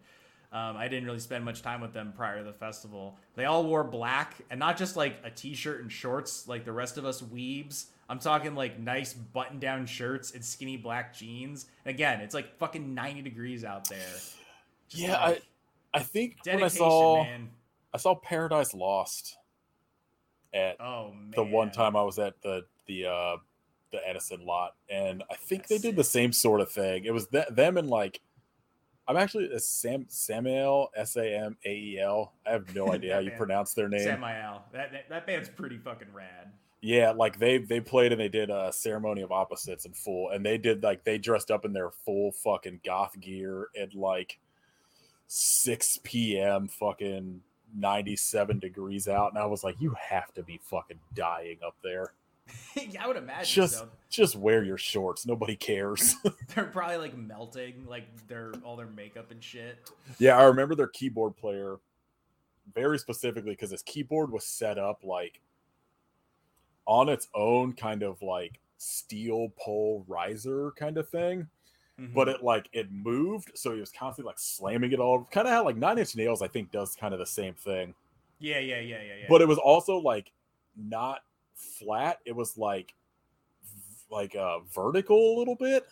[0.51, 3.20] Um, I didn't really spend much time with them prior to the festival.
[3.36, 6.97] They all wore black and not just like a t-shirt and shorts like the rest
[6.97, 7.86] of us weebs.
[8.09, 11.68] I'm talking like nice button-down shirts and skinny black jeans.
[11.86, 13.99] And again, it's like fucking 90 degrees out there.
[14.89, 15.43] Just yeah, like,
[15.93, 17.51] I I think when I saw man.
[17.96, 19.38] I saw Paradise Lost
[20.54, 23.38] at Oh the one time I was at the the uh
[23.93, 27.06] the Edison lot, and I think That's they did the same sort of thing.
[27.06, 28.20] It was th- them and like
[29.08, 32.34] I'm actually a Sam Samael S A M A E L.
[32.46, 34.02] I have no idea how you pronounce their name.
[34.02, 34.66] Samael.
[34.74, 36.52] That, that that band's pretty fucking rad.
[36.82, 40.46] Yeah, like they they played and they did a ceremony of opposites in full, and
[40.46, 44.38] they did like they dressed up in their full fucking goth gear at like
[45.28, 46.68] six p.m.
[46.68, 47.39] fucking
[47.74, 51.76] ninety seven degrees out, and I was like, you have to be fucking dying up
[51.84, 52.13] there.
[52.76, 53.89] yeah, I would imagine Just so.
[54.09, 55.26] just wear your shorts.
[55.26, 56.16] Nobody cares.
[56.55, 59.78] They're probably like melting, like their all their makeup and shit.
[60.20, 61.78] yeah, I remember their keyboard player
[62.74, 65.39] very specifically because his keyboard was set up like
[66.86, 71.47] on its own kind of like steel pole riser kind of thing.
[72.00, 72.14] Mhm.
[72.14, 75.24] but it like it moved, so he was constantly like slamming it all.
[75.32, 77.96] Kind of how like Nine Inch Nails, I think, does kind of the same thing.
[78.39, 79.26] yeah, yeah, yeah, yeah, yeah.
[79.30, 80.32] But it was also like
[80.76, 81.22] not
[81.54, 82.20] flat.
[82.26, 82.93] It was like
[83.64, 85.86] v- like uh vertical a little bit.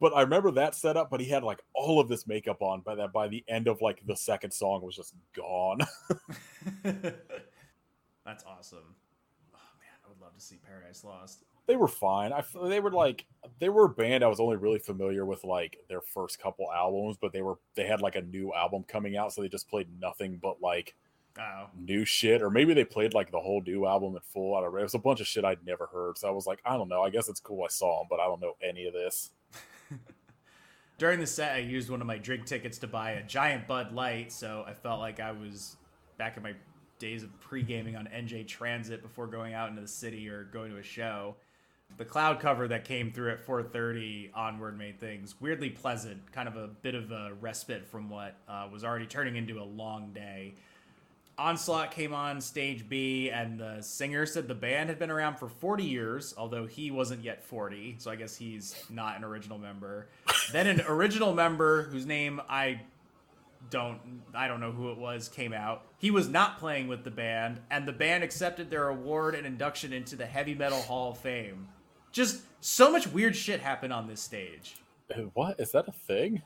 [0.00, 1.08] But I remember that setup.
[1.08, 3.80] But he had like all of this makeup on by that by the end of
[3.80, 5.78] like the second song was just gone.
[6.82, 8.94] That's awesome.
[9.54, 11.44] Oh man, I would love to see Paradise Lost.
[11.66, 12.32] They were fine.
[12.32, 13.24] I they were like
[13.58, 17.16] they were a band I was only really familiar with like their first couple albums,
[17.20, 19.88] but they were they had like a new album coming out, so they just played
[20.00, 20.94] nothing but like
[21.36, 24.54] Oh, new shit, or maybe they played like the whole new album in full.
[24.54, 24.78] I don't know.
[24.78, 26.88] It was a bunch of shit I'd never heard, so I was like, I don't
[26.88, 27.02] know.
[27.02, 29.30] I guess it's cool I saw them, but I don't know any of this.
[30.98, 33.92] during the set, I used one of my drink tickets to buy a giant Bud
[33.92, 35.76] Light, so I felt like I was
[36.18, 36.54] back in my
[37.00, 40.70] days of pre gaming on NJ Transit before going out into the city or going
[40.70, 41.34] to a show.
[41.96, 46.56] The cloud cover that came through at 4:30 onward made things weirdly pleasant, kind of
[46.56, 50.54] a bit of a respite from what uh, was already turning into a long day.
[51.36, 55.48] Onslaught came on stage B, and the singer said the band had been around for
[55.48, 60.06] 40 years, although he wasn't yet 40, so I guess he's not an original member.
[60.52, 62.82] then an original member whose name I
[63.70, 64.00] don't
[64.34, 65.86] I don't know who it was came out.
[65.98, 69.92] He was not playing with the band, and the band accepted their award and induction
[69.92, 71.68] into the Heavy Metal Hall of Fame.
[72.14, 74.76] Just so much weird shit happened on this stage.
[75.14, 76.42] Uh, What is that a thing?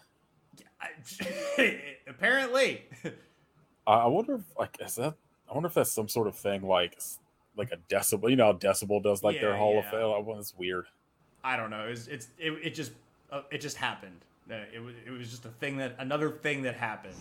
[2.08, 2.86] Apparently.
[3.86, 5.14] I, I wonder if like is that.
[5.48, 6.98] I wonder if that's some sort of thing like
[7.54, 8.30] like a decibel.
[8.30, 9.84] You know how decibel does like their Yeah, Hall of.
[9.84, 10.00] Fame.
[10.00, 10.86] Oh, well, It's weird.
[11.44, 11.86] I don't know.
[11.86, 12.92] It was, it's it, it just
[13.30, 14.20] uh, it just happened.
[14.50, 17.14] Uh, it was it was just a thing that another thing that happened.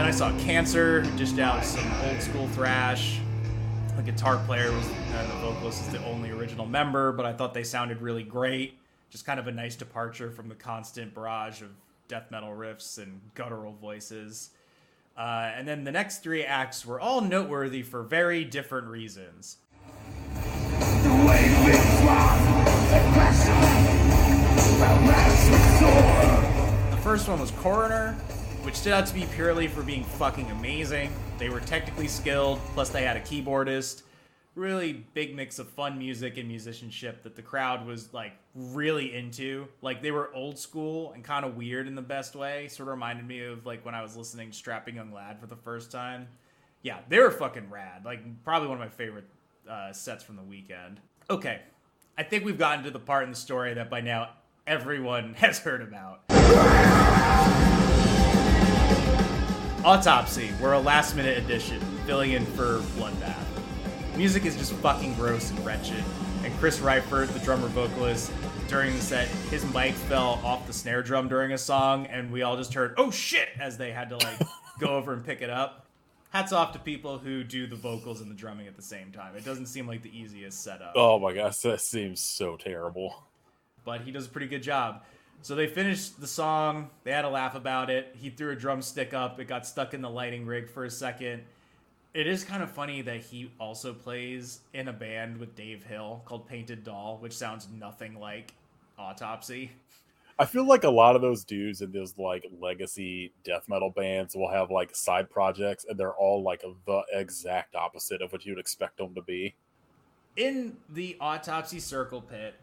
[0.00, 3.20] Then I saw Cancer dished out some old school thrash.
[3.96, 7.52] The guitar player was and the vocalist is the only original member, but I thought
[7.52, 8.78] they sounded really great.
[9.10, 11.68] Just kind of a nice departure from the constant barrage of
[12.08, 14.52] death metal riffs and guttural voices.
[15.18, 19.58] Uh, and then the next three acts were all noteworthy for very different reasons.
[26.90, 28.16] The first one was Coroner,
[28.70, 31.12] which stood out to me purely for being fucking amazing.
[31.38, 34.02] They were technically skilled, plus they had a keyboardist.
[34.54, 39.66] Really big mix of fun music and musicianship that the crowd was like really into.
[39.82, 42.68] Like they were old school and kind of weird in the best way.
[42.68, 45.48] Sort of reminded me of like when I was listening to Strapping Young Lad for
[45.48, 46.28] the first time.
[46.82, 48.04] Yeah, they were fucking rad.
[48.04, 49.26] Like probably one of my favorite
[49.68, 51.00] uh, sets from the weekend.
[51.28, 51.60] Okay,
[52.16, 54.28] I think we've gotten to the part in the story that by now
[54.64, 56.20] everyone has heard about.
[59.84, 63.36] Autopsy, we're a last minute addition, filling in for Bloodbath.
[64.16, 66.04] Music is just fucking gross and wretched.
[66.44, 68.30] And Chris Reifert, the drummer vocalist,
[68.68, 72.42] during the set, his mic fell off the snare drum during a song, and we
[72.42, 74.38] all just heard, oh shit, as they had to like
[74.78, 75.86] go over and pick it up.
[76.30, 79.34] Hats off to people who do the vocals and the drumming at the same time.
[79.34, 83.24] It doesn't seem like the easiest setup Oh my gosh, that seems so terrible.
[83.84, 85.02] but he does a pretty good job.
[85.42, 86.90] So they finished the song.
[87.04, 88.14] They had a laugh about it.
[88.18, 89.40] He threw a drumstick up.
[89.40, 91.42] It got stuck in the lighting rig for a second.
[92.12, 96.22] It is kind of funny that he also plays in a band with Dave Hill
[96.24, 98.52] called Painted Doll, which sounds nothing like
[98.98, 99.70] Autopsy.
[100.38, 104.34] I feel like a lot of those dudes in those like legacy death metal bands
[104.34, 108.58] will have like side projects, and they're all like the exact opposite of what you'd
[108.58, 109.54] expect them to be.
[110.36, 112.54] in the autopsy circle pit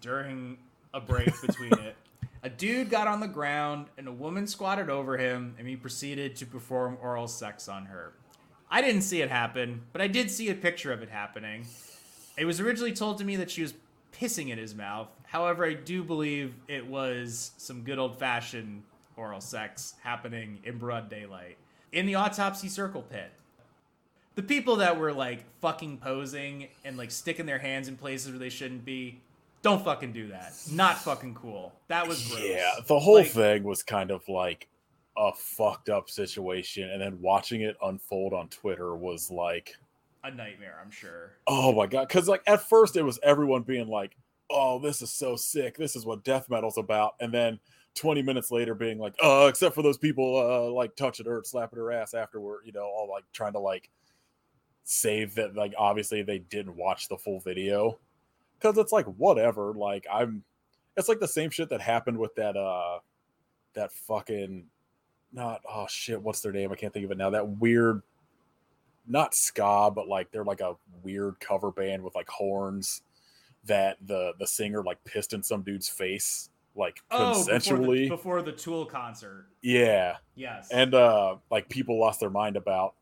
[0.00, 0.56] during
[0.94, 1.96] a break between it,
[2.42, 6.36] a dude got on the ground and a woman squatted over him and he proceeded
[6.36, 8.12] to perform oral sex on her.
[8.70, 11.66] I didn't see it happen, but I did see a picture of it happening.
[12.36, 13.74] It was originally told to me that she was
[14.12, 15.08] pissing in his mouth.
[15.26, 18.82] However, I do believe it was some good old fashioned
[19.16, 21.56] oral sex happening in broad daylight
[21.92, 23.32] in the autopsy circle pit.
[24.34, 28.38] The people that were like fucking posing and like sticking their hands in places where
[28.38, 29.20] they shouldn't be,
[29.62, 30.54] don't fucking do that.
[30.72, 31.72] Not fucking cool.
[31.88, 32.42] That was gross.
[32.44, 34.68] Yeah, the whole Like, thing was kind of like
[35.16, 39.74] a fucked up situation, and then watching it unfold on Twitter was like,
[40.24, 41.32] a nightmare, I'm sure.
[41.46, 44.16] oh my god, because like at first it was everyone being like,
[44.50, 47.58] oh, this is so sick, this is what death metal's about, and then
[47.94, 51.78] 20 minutes later being like, uh, except for those people uh like touching her, slapping
[51.78, 53.90] her ass afterward, you know, all like trying to like
[54.84, 57.98] save that, like obviously they didn't watch the full video
[58.58, 60.42] because it's like whatever, like I'm,
[60.96, 62.98] it's like the same shit that happened with that uh
[63.74, 64.64] that fucking
[65.32, 66.72] not oh shit what's their name?
[66.72, 67.30] I can't think of it now.
[67.30, 68.02] That weird
[69.06, 73.02] not ska but like they're like a weird cover band with like horns
[73.64, 78.02] that the the singer like pissed in some dude's face like Oh, before consensually.
[78.04, 79.46] the, before the Tool concert.
[79.62, 80.16] yeah.
[80.34, 80.68] Yes.
[80.72, 82.94] and uh like people lost their mind about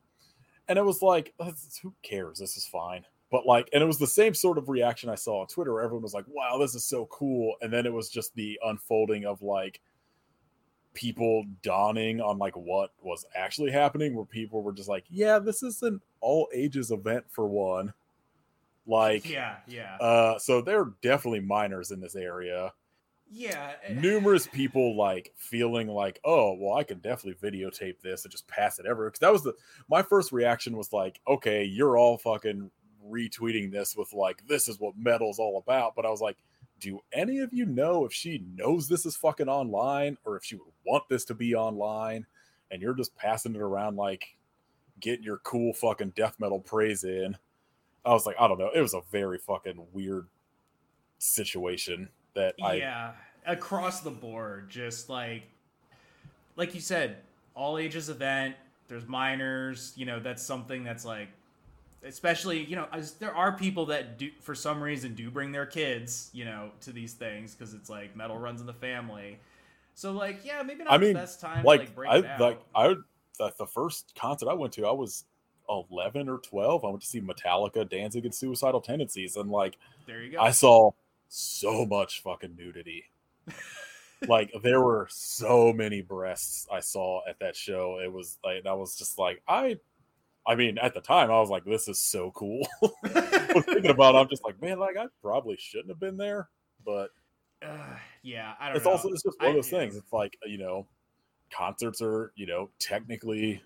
[0.69, 1.33] and it was like
[1.83, 2.39] who cares?
[2.39, 5.41] This is fine but like and it was the same sort of reaction i saw
[5.41, 8.09] on twitter where everyone was like wow this is so cool and then it was
[8.09, 9.81] just the unfolding of like
[10.95, 15.63] people dawning on like what was actually happening where people were just like yeah this
[15.63, 17.93] is an all ages event for one
[18.87, 19.97] like yeah, yeah.
[19.97, 22.73] uh so they're definitely minors in this area
[23.31, 23.73] yeah.
[23.85, 28.47] eh, numerous people like feeling like, oh, well, I can definitely videotape this and just
[28.47, 29.07] pass it ever.
[29.07, 29.55] Because that was the
[29.89, 32.71] my first reaction was like, okay, you're all fucking
[33.11, 35.95] retweeting this with like, this is what metal's all about.
[35.95, 36.37] But I was like,
[36.81, 40.57] do any of you know if she knows this is fucking online or if she
[40.57, 42.27] would want this to be online?
[42.71, 44.37] And you're just passing it around like
[45.01, 47.37] getting your cool fucking death metal praise in.
[48.05, 48.71] I was like, I don't know.
[48.75, 50.27] It was a very fucking weird
[51.19, 53.13] situation that I yeah
[53.47, 55.43] across the board just like
[56.57, 57.17] like you said
[57.55, 58.55] all ages event
[58.89, 61.29] there's minors you know that's something that's like
[62.07, 65.67] especially you know as there are people that do for some reason do bring their
[65.67, 69.39] kids you know to these things because it's like metal runs in the family
[69.95, 72.39] so like yeah maybe not I mean, the best time like, to like break I
[72.39, 72.95] like I
[73.41, 75.25] like the first concert I went to, I was
[75.69, 76.85] eleven or twelve.
[76.85, 80.51] I went to see Metallica, Danzig and Suicidal Tendencies, and like there you go I
[80.51, 80.93] saw
[81.29, 83.05] so much fucking nudity.
[84.29, 87.99] like there were so many breasts I saw at that show.
[88.03, 89.79] It was like I was just like I.
[90.47, 92.67] I mean, at the time, I was like, "This is so cool."
[93.05, 96.49] I thinking about, it, I'm just like, man, like I probably shouldn't have been there,
[96.85, 97.11] but
[97.63, 99.79] uh, yeah i don't it's know also it's just one of those yeah.
[99.79, 99.97] things.
[99.97, 100.87] It's like you know,
[101.51, 103.63] concerts are you know technically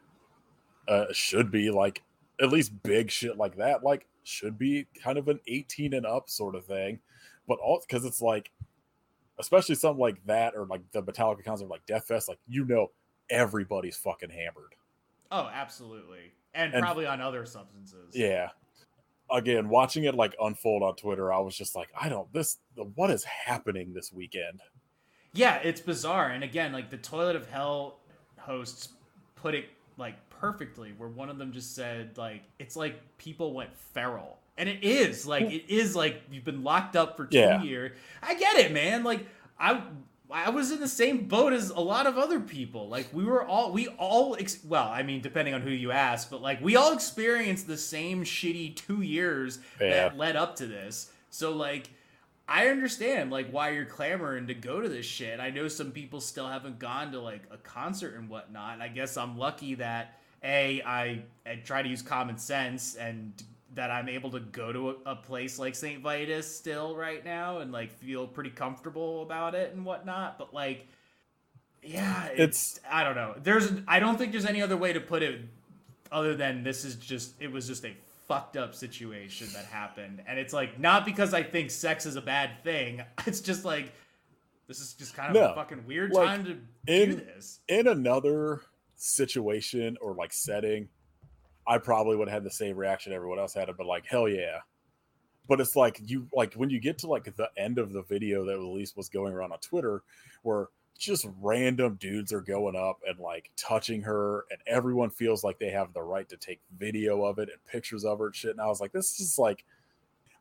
[0.88, 2.02] uh, should be like
[2.40, 3.82] at least big shit like that.
[3.82, 7.00] Like should be kind of an 18 and up sort of thing,
[7.48, 8.50] but all because it's like,
[9.38, 12.90] especially something like that or like the Metallica concert, like Death Fest, like you know
[13.28, 14.74] everybody's fucking hammered.
[15.30, 18.50] oh absolutely and, And- probably on other substances Yeah.
[19.32, 22.58] Again, watching it like unfold on Twitter, I was just like, I don't this
[22.96, 24.60] what is happening this weekend?
[25.32, 26.30] Yeah, it's bizarre.
[26.30, 28.00] And again, like the Toilet ov Hell
[28.38, 28.88] hosts
[29.36, 29.66] put it
[29.96, 34.38] like perfectly, where one of them just said, like, it's like people went feral.
[34.58, 35.26] And it is.
[35.26, 37.62] Like, it is like you've been locked up for two Yeah.
[37.62, 37.92] years.
[38.22, 39.04] I get it, man.
[39.04, 39.26] Like,
[39.58, 39.80] I.
[40.32, 42.88] I was in the same boat as a lot of other people.
[42.88, 46.30] Like we were all, we all, ex- well, I mean, depending on who you ask,
[46.30, 49.90] but like we all experienced the same shitty two years Yeah.
[50.08, 51.10] that led up to this.
[51.30, 51.90] So like,
[52.48, 55.38] I understand like why you're clamoring to go to this shit.
[55.38, 58.74] I know some people still haven't gone to like a concert and whatnot.
[58.74, 63.32] And I guess I'm lucky that a I, I try to use common sense and
[63.74, 66.02] that I'm able to go to a, a place like St.
[66.02, 70.38] Vitus still right now and like feel pretty comfortable about it and whatnot.
[70.38, 70.88] But like,
[71.82, 73.34] yeah, it's, I don't know.
[73.42, 75.40] There's I don't think there's any other way to put it
[76.12, 77.94] other than this is just it was just a
[78.26, 82.20] fucked up situation that happened and it's like not because i think sex is a
[82.20, 83.92] bad thing it's just like
[84.68, 85.50] this is just kind of No.
[85.50, 86.50] a fucking weird Like, time to
[86.92, 88.60] in- do this in another
[88.94, 90.88] situation or like setting,
[91.70, 94.58] I probably would have had the same reaction everyone else had, but like hell yeah.
[95.46, 98.44] But it's like you like when you get to like the end of the video
[98.44, 100.02] that at least was going around on Twitter,
[100.42, 100.66] where
[100.98, 105.70] just random dudes are going up and like touching her, and everyone feels like they
[105.70, 108.50] have the right to take video of it and pictures of her and shit.
[108.50, 109.64] And I was like, this is like,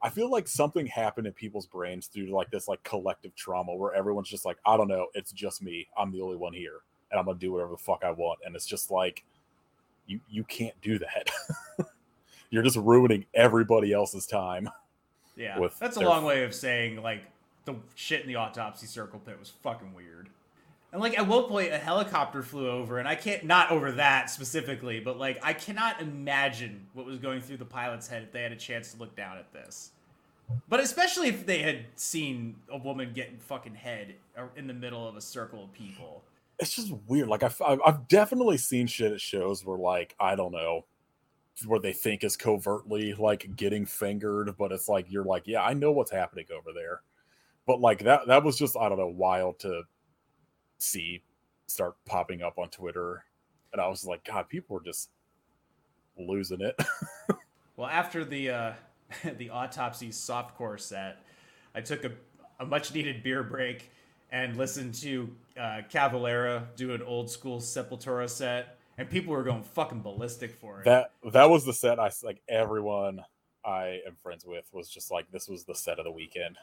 [0.01, 3.93] I feel like something happened in people's brains through like this like collective trauma where
[3.93, 5.88] everyone's just like, I don't know, it's just me.
[5.95, 6.80] I'm the only one here,
[7.11, 8.39] and I'm gonna do whatever the fuck I want.
[8.43, 9.23] And it's just like,
[10.10, 11.30] you you can't do that.
[12.49, 14.69] You're just ruining everybody else's time.
[15.36, 17.23] Yeah, that's a their- long way of saying like
[17.65, 20.30] the shit in the autopsy circle pit was fucking weird.
[20.91, 24.31] And like at one point, a helicopter flew over, and I can't not over that
[24.31, 28.41] specifically, but like I cannot imagine what was going through the pilot's head if they
[28.41, 29.91] had a chance to look down at this.
[30.68, 35.07] But especially if they had seen a woman getting fucking head uh, in the middle
[35.07, 36.23] of a circle of people.
[36.60, 37.27] It's just weird.
[37.30, 40.86] Like I've I've definitely seen shit at shows where like I don't know
[41.65, 45.73] where they think is covertly like getting fingered, but it's like you're like, yeah, I
[45.73, 47.02] know what's happening over there.
[47.65, 49.84] But like that that was just I don't know wild to
[50.80, 51.23] see
[51.68, 53.23] start popping up on Twitter,
[53.72, 55.10] and I was like, God, people are just
[56.18, 56.76] losing it.
[57.80, 58.73] Well, after the uh,
[59.38, 61.23] the autopsy softcore set,
[61.73, 62.11] I took a,
[62.60, 63.90] a much needed beer break
[64.31, 69.64] and listen to uh, Cavalera do an old school Sepultura set, and people were going
[69.64, 70.85] fucking ballistic for it.
[70.85, 73.23] that that was the set I like everyone
[73.65, 76.57] I am friends with was just like this was the set of the weekend.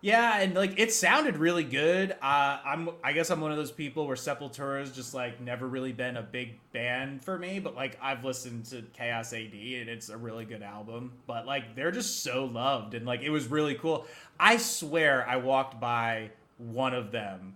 [0.00, 2.12] Yeah, and like it sounded really good.
[2.22, 5.92] Uh, I'm I guess I'm one of those people where Sepultura's just like never really
[5.92, 10.08] been a big band for me, but like I've listened to Chaos AD and it's
[10.08, 11.12] a really good album.
[11.26, 14.06] But like they're just so loved and like it was really cool.
[14.38, 17.54] I swear I walked by one of them,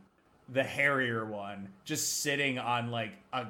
[0.49, 3.47] the hairier one, just sitting on like a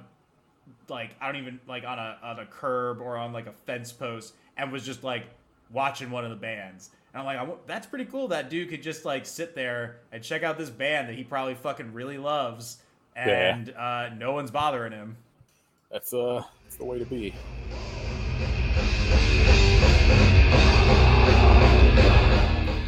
[0.89, 3.93] like I don't even like on a on a curb or on like a fence
[3.93, 5.24] post and was just like
[5.70, 6.91] watching one of the bands.
[7.15, 8.29] And I'm like, that's pretty cool.
[8.29, 11.55] That dude could just like sit there and check out this band that he probably
[11.55, 12.79] fucking really loves,
[13.15, 13.55] Yeah.
[13.55, 15.16] and uh, no one's bothering him.
[15.91, 17.35] That's uh that's the way to be.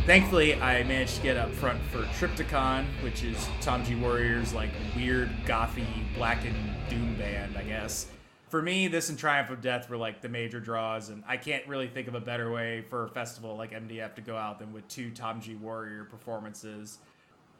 [0.06, 3.94] Thankfully, I managed to get up front for Triptykon, which is Tom G.
[3.94, 6.54] Warrior's like weird, gothy, black and
[6.90, 8.08] doom band, I guess.
[8.50, 11.66] For me, this and Triumph of Death were like the major draws, and I can't
[11.66, 14.74] really think of a better way for a festival like MDF to go out than
[14.74, 15.54] with two Tom G.
[15.54, 16.98] Warrior performances.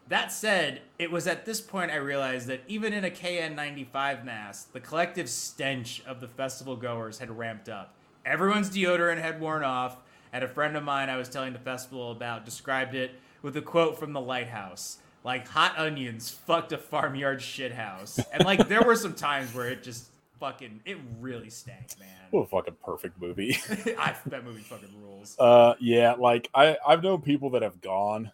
[0.08, 4.70] That said, it was at this point I realized that even in a KN95 mask,
[4.74, 7.94] the collective stench of the festival goers had ramped up.
[8.26, 9.96] Everyone's deodorant had worn off,
[10.35, 13.62] and a friend of mine I was telling the festival about described it with a
[13.62, 14.98] quote from The Lighthouse.
[15.23, 18.23] Like, hot onions fucked a farmyard shithouse.
[18.32, 22.09] And, like, there were some times where it just fucking, it really stank, man.
[22.32, 23.56] What a fucking perfect movie.
[23.97, 25.36] I, that movie fucking rules.
[25.39, 28.32] uh yeah, like I I've known people that have gone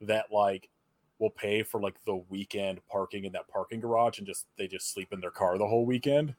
[0.00, 0.70] that like
[1.18, 4.92] will pay for like the weekend parking in that parking garage and just they just
[4.92, 6.34] sleep in their car the whole weekend.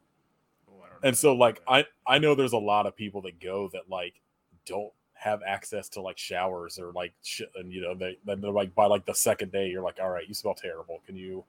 [0.67, 3.21] Oh, I don't know And so like I I know there's a lot of people
[3.21, 4.19] that go that like
[4.65, 4.91] don't
[5.23, 8.85] have access to like showers or like shit and you know they they're like by
[8.85, 11.43] like the second day you're like all right you smell terrible can you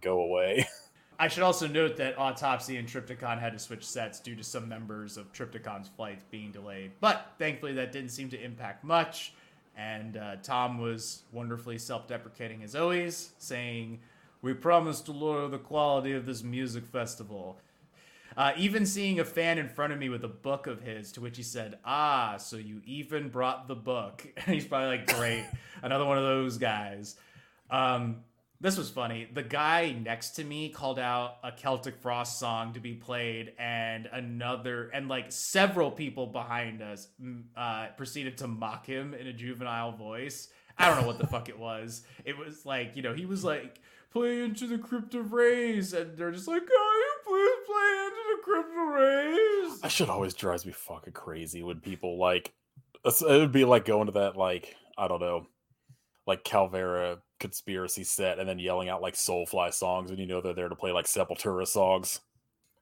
[0.00, 0.66] go away
[1.18, 4.68] I should also note that Autopsy and Triptykon had to switch sets due to some
[4.68, 6.90] members of Triptykon's flights being delayed.
[7.00, 9.32] But thankfully, that didn't seem to impact much.
[9.76, 14.00] And uh, Tom was wonderfully self deprecating as always, saying,
[14.40, 17.58] We promise to lower the quality of this music festival.
[18.36, 21.20] Uh, even seeing a fan in front of me with a book of his, to
[21.20, 24.26] which he said, Ah, so you even brought the book.
[24.36, 25.44] And he's probably like, Great,
[25.82, 27.16] another one of those guys.
[27.70, 28.24] Um,
[28.62, 29.26] this was funny.
[29.32, 34.08] The guy next to me called out a Celtic Frost song to be played, and
[34.12, 39.32] another, and like several people behind us mm, uh, proceeded to mock him in a
[39.32, 40.48] juvenile voice.
[40.78, 42.02] I don't know what the fuck it was.
[42.24, 43.80] It was like, you know, he was like,
[44.12, 48.42] play into the Crypts of Rays, and they're just like, oh, please play into the
[48.42, 49.80] Crypt Rays.
[49.80, 52.52] that shit always drives me fucking crazy when people like
[53.04, 55.46] it would be like going to that like i don't know
[56.26, 60.54] like Cavalera Conspiracy set and then yelling out like soulfly songs when you know they're
[60.54, 62.20] there to play like sepultura songs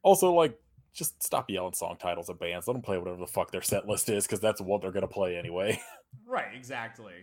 [0.03, 0.59] also like
[0.93, 3.89] just stop yelling song titles of bands let them play whatever the fuck their set
[3.89, 5.81] list is because that's what they're gonna play anyway
[6.27, 7.15] Right, exactly.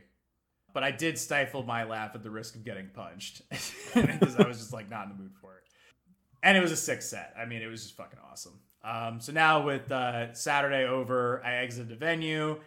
[0.74, 3.42] But I did stifle my laugh at the risk of getting punched
[3.94, 5.64] because I was just like not in the mood for it.
[6.48, 7.34] And it was a six set.
[7.38, 8.58] I mean, it was just fucking awesome.
[8.82, 12.62] Um, so now with uh, Saturday over, I exited the venue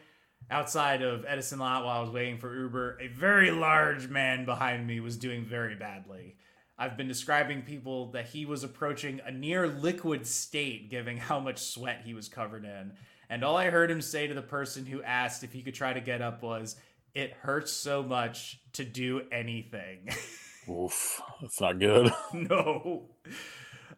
[0.51, 2.99] outside of Edison Lot while I was waiting for Uber.
[3.01, 6.37] A very large man behind me was doing very badly.
[6.79, 11.61] I've been describing people that he was approaching a near liquid state, given how much
[11.61, 12.93] sweat he was covered in.
[13.31, 15.95] And all I heard him say to the person who asked if he could try
[15.95, 16.77] to get up was,
[17.15, 20.11] It hurts so much to do anything.
[20.69, 23.09] oof that's not good no.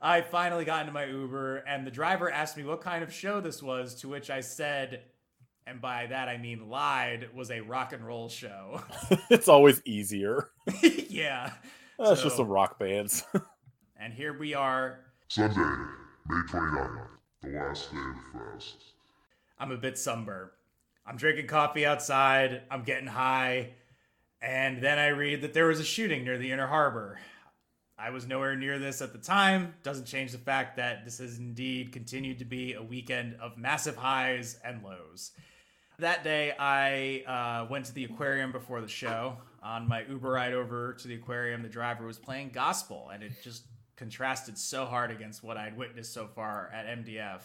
[0.05, 3.41] I finally got into my Uber, and the driver asked me what kind of show
[3.41, 5.03] this was, to which I said,
[5.67, 8.83] and by that I mean lied, was a rock and roll show.
[9.31, 10.51] it's always easier.
[10.83, 11.53] yeah.
[11.99, 13.25] That's So- just some rock bands.
[14.05, 14.99] And here we are.
[15.29, 17.07] Sunday, May 29th,
[17.41, 18.83] the last day of the fest.
[19.61, 20.51] I'm a bit sunburned.
[21.07, 22.63] I'm drinking coffee outside.
[22.69, 23.75] I'm getting high.
[24.43, 27.21] And then I read that there was a shooting near the Inner Harbor.
[28.03, 29.75] I was nowhere near this at the time.
[29.85, 33.95] Doesn't change the fact that this has indeed continued to be a weekend of massive
[33.95, 35.31] highs and lows.
[36.01, 37.23] That day, I
[37.63, 39.37] uh, went to the aquarium before the show.
[39.63, 43.35] On my Uber ride over to the aquarium, the driver was playing gospel, and it
[43.45, 47.43] just contrasted so hard against what I'd witnessed so far at MDF.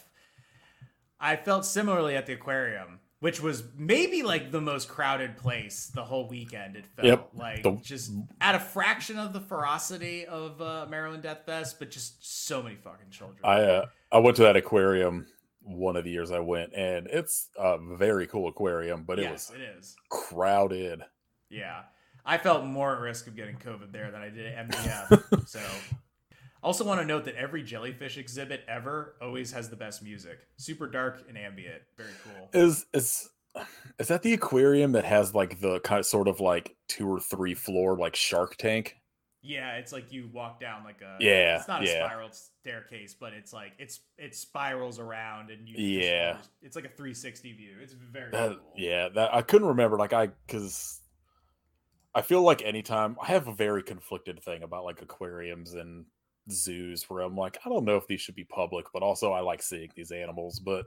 [1.20, 6.04] I felt similarly at the aquarium, which was maybe like the most crowded place the
[6.04, 6.76] whole weekend.
[6.76, 7.28] It felt Yep.
[7.34, 11.90] like The- just at a fraction of the ferocity of uh, Maryland Death Fest, but
[11.90, 13.40] just so many fucking children.
[13.44, 15.26] I uh, I went to that aquarium
[15.62, 19.50] one of the years I went, and it's a very cool aquarium, but it yes,
[19.50, 19.96] was it is.
[20.08, 21.02] crowded.
[21.50, 21.82] Yeah.
[22.24, 25.46] I felt more at risk of getting COVID there than I did at MDF.
[25.48, 25.60] so,
[26.62, 30.38] also want to note that every jellyfish exhibit ever always has the best music.
[30.56, 31.82] Super dark and ambient.
[31.96, 32.48] Very cool.
[32.52, 33.28] Is is
[33.98, 37.18] is that the aquarium that has like the kind of sort of like two or
[37.20, 38.96] three floor like Shark Tank?
[39.40, 42.04] Yeah, it's like you walk down like a Yeah, It's not a yeah.
[42.06, 46.32] spiral staircase, but it's like it's it spirals around and you Yeah.
[46.34, 47.76] just- it's like a 360 view.
[47.80, 48.72] It's very That, cool.
[48.76, 49.96] yeah, that I couldn't remember.
[49.96, 51.00] Like I, because
[52.14, 56.06] I feel like anytime I have a very conflicted thing about like aquariums and
[56.50, 59.40] zoos, where I'm like, I don't know if these should be public, but also I
[59.40, 60.58] like seeing these animals.
[60.58, 60.86] But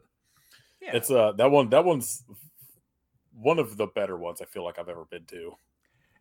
[0.82, 0.96] Yeah.
[0.96, 2.24] it's uh that one that one's
[3.34, 5.54] one of the better ones I feel like I've ever been to.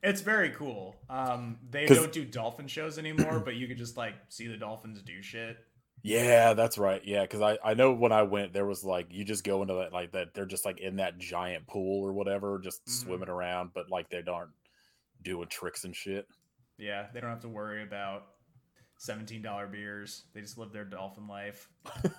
[0.03, 0.97] It's very cool.
[1.11, 5.03] Um, they don't do dolphin shows anymore, but you could just like see the dolphins
[5.03, 5.59] do shit.
[6.03, 7.03] Yeah, that's right.
[7.05, 9.75] Yeah, because I I know when I went, there was like you just go into
[9.75, 10.33] that like that.
[10.33, 12.91] They're just like in that giant pool or whatever, just Mhm.
[12.91, 14.53] swimming around, but like they aren't
[15.21, 16.27] doing tricks and shit.
[16.79, 18.29] Yeah, they don't have to worry about
[19.01, 20.25] $17 beers.
[20.35, 21.69] They just live their dolphin life.
[22.05, 22.11] uh,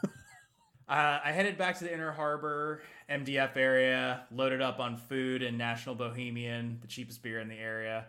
[0.87, 5.93] I headed back to the Inner Harbor MDF area, loaded up on food and National
[5.93, 8.05] Bohemian, the cheapest beer in the area,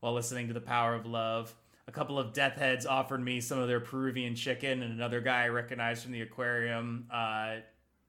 [0.00, 1.54] while listening to The Power of Love.
[1.86, 5.44] A couple of death heads offered me some of their Peruvian chicken, and another guy
[5.44, 7.56] I recognized from the aquarium, uh,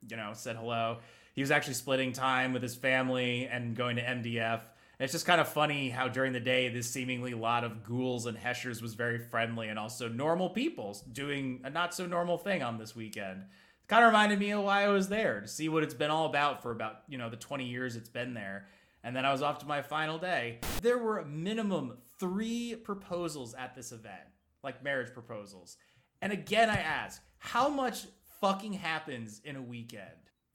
[0.09, 0.97] you know, said hello.
[1.33, 4.61] He was actually splitting time with his family and going to MDF.
[4.99, 8.37] It's just kind of funny how during the day, this seemingly lot of ghouls and
[8.37, 12.77] heshers was very friendly and also normal people doing a not so normal thing on
[12.77, 13.43] this weekend.
[13.43, 16.11] It kind of reminded me of why I was there to see what it's been
[16.11, 18.67] all about for about, you know, the 20 years it's been there.
[19.01, 20.59] And then I was off to my final day.
[20.81, 24.27] There were a minimum three proposals at this event,
[24.65, 25.77] like marriage proposals.
[26.21, 28.05] And again, I ask, how much
[28.41, 30.03] fucking happens in a weekend?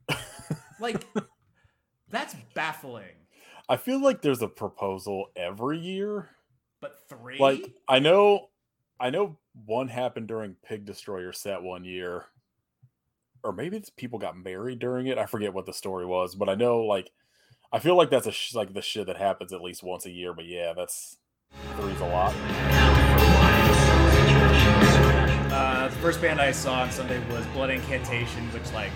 [0.81, 1.07] like,
[2.11, 3.24] that's baffling.
[3.69, 6.31] I feel like there's a proposal every year.
[6.81, 7.39] But three?
[7.39, 8.51] Like I know,
[9.01, 12.27] I know one happened during Pig Destroyer set one year,
[13.43, 15.19] or maybe it's people got married during it.
[15.19, 17.11] I forget what the story was, but I know like
[17.73, 20.11] I feel like that's a sh- like the shit that happens at least once a
[20.11, 20.35] year.
[20.35, 21.17] But yeah, that's
[21.77, 22.35] three's a lot.
[25.51, 28.91] Uh, the first band I saw on Sunday was Blood Incantation, which, like,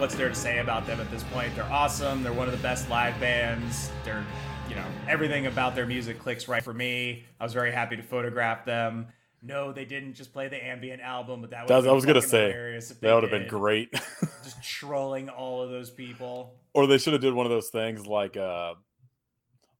[0.00, 1.54] what's there to say about them at this point?
[1.54, 2.22] They're awesome.
[2.22, 3.90] They're one of the best live bands.
[4.04, 4.24] They're,
[4.68, 7.24] you know, everything about their music clicks right for me.
[7.38, 9.08] I was very happy to photograph them.
[9.42, 12.06] No, they didn't just play the ambient album, but that That was was- I was
[12.06, 13.92] gonna say, hilarious if they That would have been great.
[14.42, 16.54] Just trolling all of those people.
[16.74, 18.74] or they should have did one of those things like uh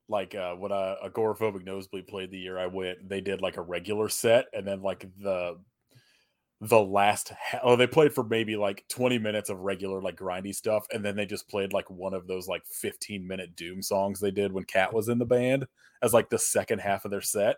[0.08, 3.60] like uh when uh, agoraphobic nosebleed played the year i went they did like a
[3.62, 5.56] regular set and then like the
[6.62, 7.32] the last
[7.62, 11.16] oh they played for maybe like 20 minutes of regular like grindy stuff and then
[11.16, 14.64] they just played like one of those like 15 minute doom songs they did when
[14.64, 15.66] Kat was in the band
[16.02, 17.56] as like the second half of their set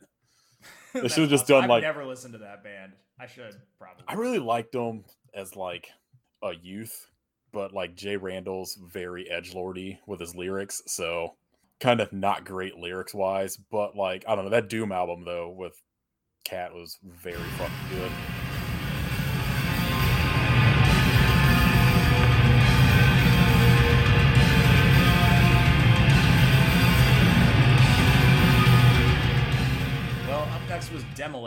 [0.95, 1.55] That's should've just awesome.
[1.55, 2.93] done, I've like- never listened to that band.
[3.19, 4.05] I should probably.
[4.09, 5.05] i really liked them
[5.35, 5.89] as like
[6.43, 7.09] a youth
[7.53, 8.17] but like J.
[8.17, 11.35] Randall's very edge lordy with his lyrics so
[11.81, 15.51] kind of not great lyrics wise but like i don't know that doom album though
[15.51, 15.81] with
[16.45, 18.13] Kat was very fucking good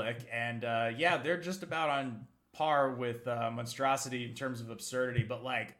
[0.04, 4.70] Demilich, and uh, yeah, they're just about on par with uh, Monstrosity in terms of
[4.70, 5.76] absurdity, but like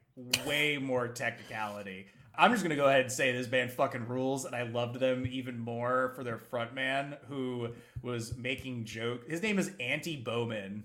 [0.46, 2.08] way more technicality.
[2.38, 5.26] I'm just gonna go ahead and say this band fucking rules, and I loved them
[5.26, 7.70] even more for their frontman who
[8.02, 9.30] was making joke.
[9.30, 10.84] His name is Antti Boman.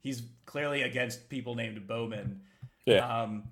[0.00, 2.36] He's clearly against people named Boman.
[2.86, 3.44] yeah Um,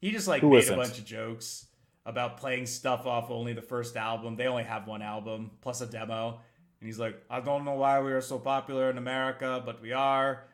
[0.00, 0.74] He just like Who made isn't?
[0.74, 1.66] a bunch of jokes
[2.04, 4.36] about playing stuff off only the first album.
[4.36, 6.40] They only have one album plus a demo.
[6.84, 9.92] And he's like, I don't know why we are so popular in America, but we
[9.92, 10.44] are.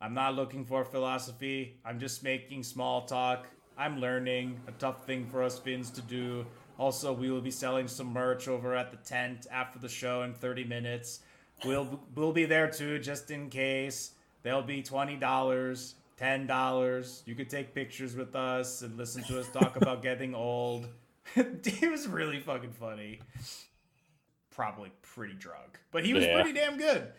[0.00, 1.76] I'm not looking for philosophy.
[1.84, 3.46] I'm just making small talk.
[3.76, 4.58] I'm learning.
[4.68, 6.46] A tough thing for us Finns to do.
[6.78, 10.32] Also, we will be selling some merch over at the tent after the show in
[10.32, 11.20] 30 minutes.
[11.62, 14.12] We'll we'll be there too, just in case.
[14.44, 17.22] There'll be twenty dollars, ten dollars.
[17.26, 20.88] You could take pictures with us and listen to us talk about getting old.
[21.36, 23.20] it was really fucking funny.
[24.56, 26.34] Probably pretty drunk, but he was Yeah.
[26.40, 27.12] pretty damn good.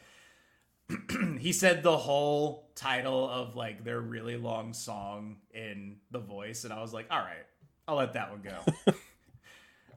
[1.39, 6.73] he said the whole title of like their really long song in the voice, and
[6.73, 7.45] I was like, all right,
[7.87, 8.93] I'll let that one go.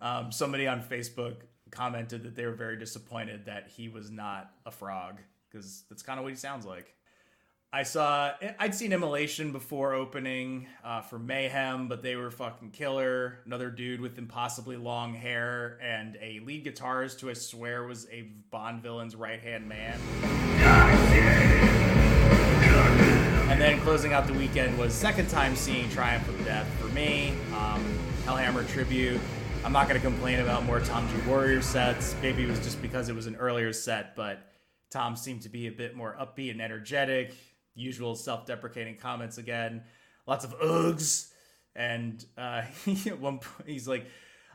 [0.07, 1.37] um, somebody on Facebook
[1.71, 5.19] commented that they were very disappointed that he was not a frog
[5.49, 6.95] because that's kind of what he sounds like.
[7.73, 13.39] I saw I'd seen Immolation before opening uh, for Mayhem, but they were fucking killer.
[13.47, 18.23] Another dude with impossibly long hair and a lead guitarist who I swear was a
[18.51, 20.01] Bond villain's right hand man.
[23.49, 27.35] And then closing out the weekend was second time seeing Triumph of Death for me.
[27.57, 27.85] Um,
[28.25, 29.21] Hellhammer tribute.
[29.65, 32.17] I'm not going to complain about more Tom G Warrior sets.
[32.21, 34.41] Maybe it was just because it was an earlier set, but
[34.91, 37.33] Tom seemed to be a bit more upbeat and energetic.
[37.75, 39.83] Usual self-deprecating comments again.
[40.27, 41.31] Lots of ughs,
[41.75, 42.63] and uh,
[43.07, 44.07] at one point he's like,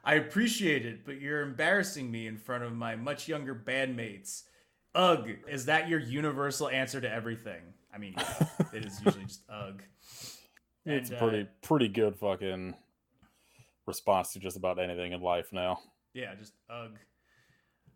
[0.04, 4.44] "I appreciate it, but you're embarrassing me in front of my much younger bandmates."
[4.94, 7.62] Ugh, is that your universal answer to everything?
[7.94, 8.16] I mean,
[8.74, 9.82] it is usually just ugh.
[10.86, 12.76] It's And, a uh, pretty pretty good fucking
[13.86, 15.80] response to just about anything in life now.
[16.14, 16.98] Yeah, just ugh.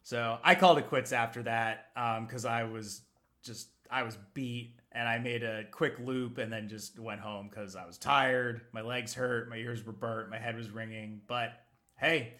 [0.03, 1.87] So I called it quits after that
[2.21, 3.01] because I was
[3.43, 7.47] just I was beat and I made a quick loop and then just went home
[7.49, 11.21] because I was tired, my legs hurt, my ears were burnt, my head was ringing.
[11.27, 11.53] But
[11.97, 12.33] hey,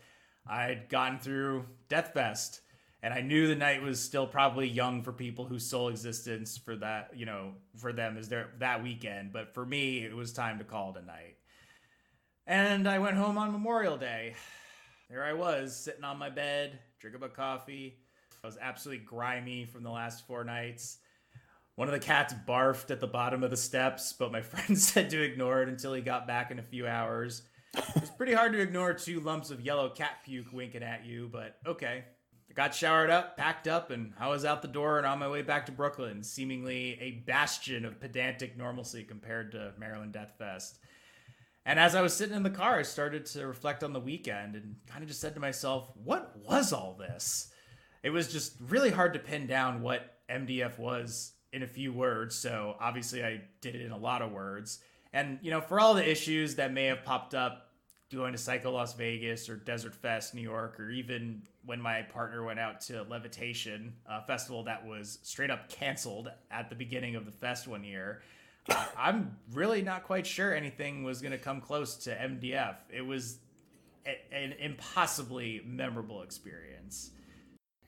[0.47, 2.61] I'd gotten through Death Fest
[3.01, 6.75] and I knew the night was still probably young for people whose sole existence for
[6.77, 9.31] that you know for them is their that weekend.
[9.31, 11.37] But for me, it was time to call it a night.
[12.45, 14.35] And I went home on Memorial Day.
[15.09, 17.97] There I was, sitting on my bed, drinking my coffee.
[18.43, 20.97] I was absolutely grimy from the last four nights.
[21.79, 25.09] One of the cats barfed at the bottom of the steps, but my friend said
[25.11, 27.43] to ignore it until he got back in a few hours.
[27.95, 31.55] it's pretty hard to ignore two lumps of yellow cat puke winking at you, but
[31.65, 32.03] okay.
[32.49, 35.29] I got showered up, packed up, and I was out the door and on my
[35.29, 40.79] way back to Brooklyn, seemingly a bastion of pedantic normalcy compared to Maryland Death Fest.
[41.65, 44.55] And as I was sitting in the car, I started to reflect on the weekend
[44.55, 47.53] and kind of just said to myself, what was all this?
[48.03, 52.35] It was just really hard to pin down what MDF was in a few words.
[52.35, 54.79] So obviously, I did it in a lot of words.
[55.13, 57.71] And, you know, for all the issues that may have popped up
[58.11, 62.43] going to Psycho Las Vegas or Desert Fest New York, or even when my partner
[62.43, 67.25] went out to Levitation, a festival that was straight up canceled at the beginning of
[67.25, 68.21] the fest one year.
[68.97, 72.75] I'm really not quite sure anything was going to come close to MDF.
[72.91, 73.39] It was
[74.05, 77.11] a- an impossibly memorable experience.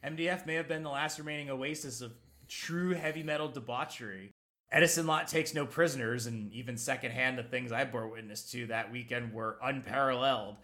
[0.03, 2.13] MDF may have been the last remaining oasis of
[2.51, 4.33] true heavy metal debauchery.
[4.71, 8.91] Edison Lot takes no prisoners, and even secondhand, the things I bore witness to that
[8.91, 10.57] weekend were unparalleled.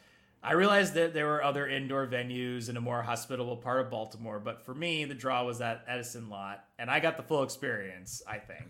[0.43, 4.39] I realized that there were other indoor venues in a more hospitable part of Baltimore,
[4.39, 8.21] but for me, the draw was that Edison Lot, and I got the full experience,
[8.27, 8.67] I think.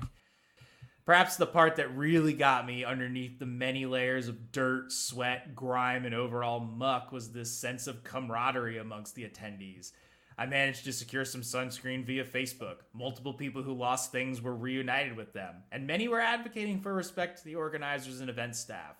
[1.05, 6.05] Perhaps the part that really got me underneath the many layers of dirt, sweat, grime,
[6.05, 9.91] and overall muck was this sense of camaraderie amongst the attendees.
[10.37, 12.77] I managed to secure some sunscreen via Facebook.
[12.93, 17.39] Multiple people who lost things were reunited with them, and many were advocating for respect
[17.39, 18.97] to the organizers and event staff.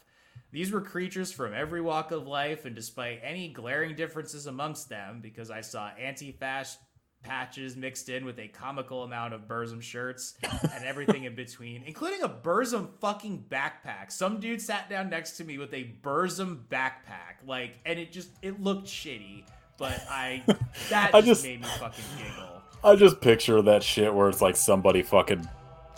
[0.51, 5.19] These were creatures from every walk of life, and despite any glaring differences amongst them,
[5.21, 6.79] because I saw anti fascist
[7.23, 12.21] patches mixed in with a comical amount of Burzum shirts and everything in between, including
[12.21, 14.11] a Burzum fucking backpack.
[14.11, 18.29] Some dude sat down next to me with a Burzum backpack, like, and it just
[18.41, 19.43] it looked shitty,
[19.77, 20.43] but I
[20.89, 22.61] that I just, just- made me fucking giggle.
[22.83, 25.47] I just picture that shit where it's like somebody fucking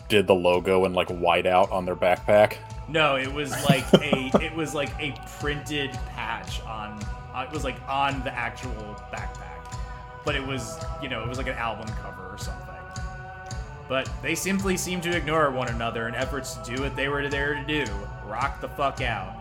[0.07, 2.57] did the logo in like whiteout on their backpack.
[2.87, 6.99] No, it was like a it was like a printed patch on
[7.35, 8.71] uh, it was like on the actual
[9.13, 9.77] backpack.
[10.25, 12.65] But it was, you know, it was like an album cover or something.
[13.87, 17.27] But they simply seemed to ignore one another in efforts to do what they were
[17.27, 17.85] there to do,
[18.25, 19.33] rock the fuck out.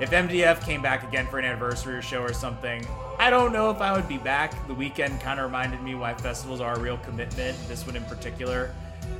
[0.00, 2.84] If MDF came back again for an anniversary or show or something,
[3.20, 4.66] I don't know if I would be back.
[4.66, 8.02] The weekend kind of reminded me why festivals are a real commitment, this one in
[8.04, 8.74] particular.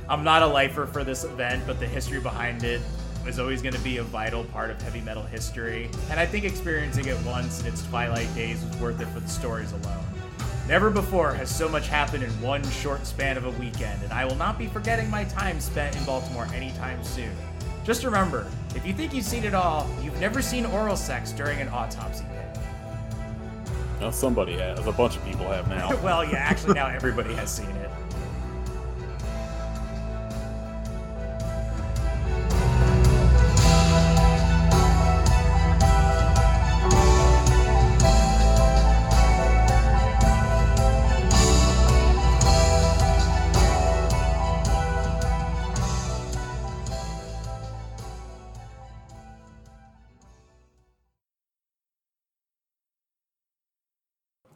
[0.09, 2.81] I'm not a lifer for this event, but the history behind it
[3.25, 6.43] is always going to be a vital part of heavy metal history, and I think
[6.43, 10.03] experiencing it once in its twilight days was worth it for the stories alone.
[10.67, 14.25] Never before has so much happened in one short span of a weekend, and I
[14.25, 17.31] will not be forgetting my time spent in Baltimore anytime soon.
[17.85, 21.61] Just remember, if you think you've seen it all, you've never seen oral sex during
[21.61, 22.57] an autopsy pit.
[23.99, 24.85] Now somebody has.
[24.87, 25.95] A bunch of people have now.
[26.03, 27.84] well, yeah, actually, now everybody has seen it.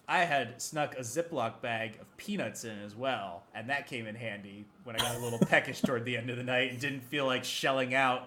[0.09, 4.15] I had snuck a Ziploc bag of peanuts in as well, and that came in
[4.15, 7.03] handy when I got a little peckish toward the end of the night and didn't
[7.03, 8.17] feel like shelling out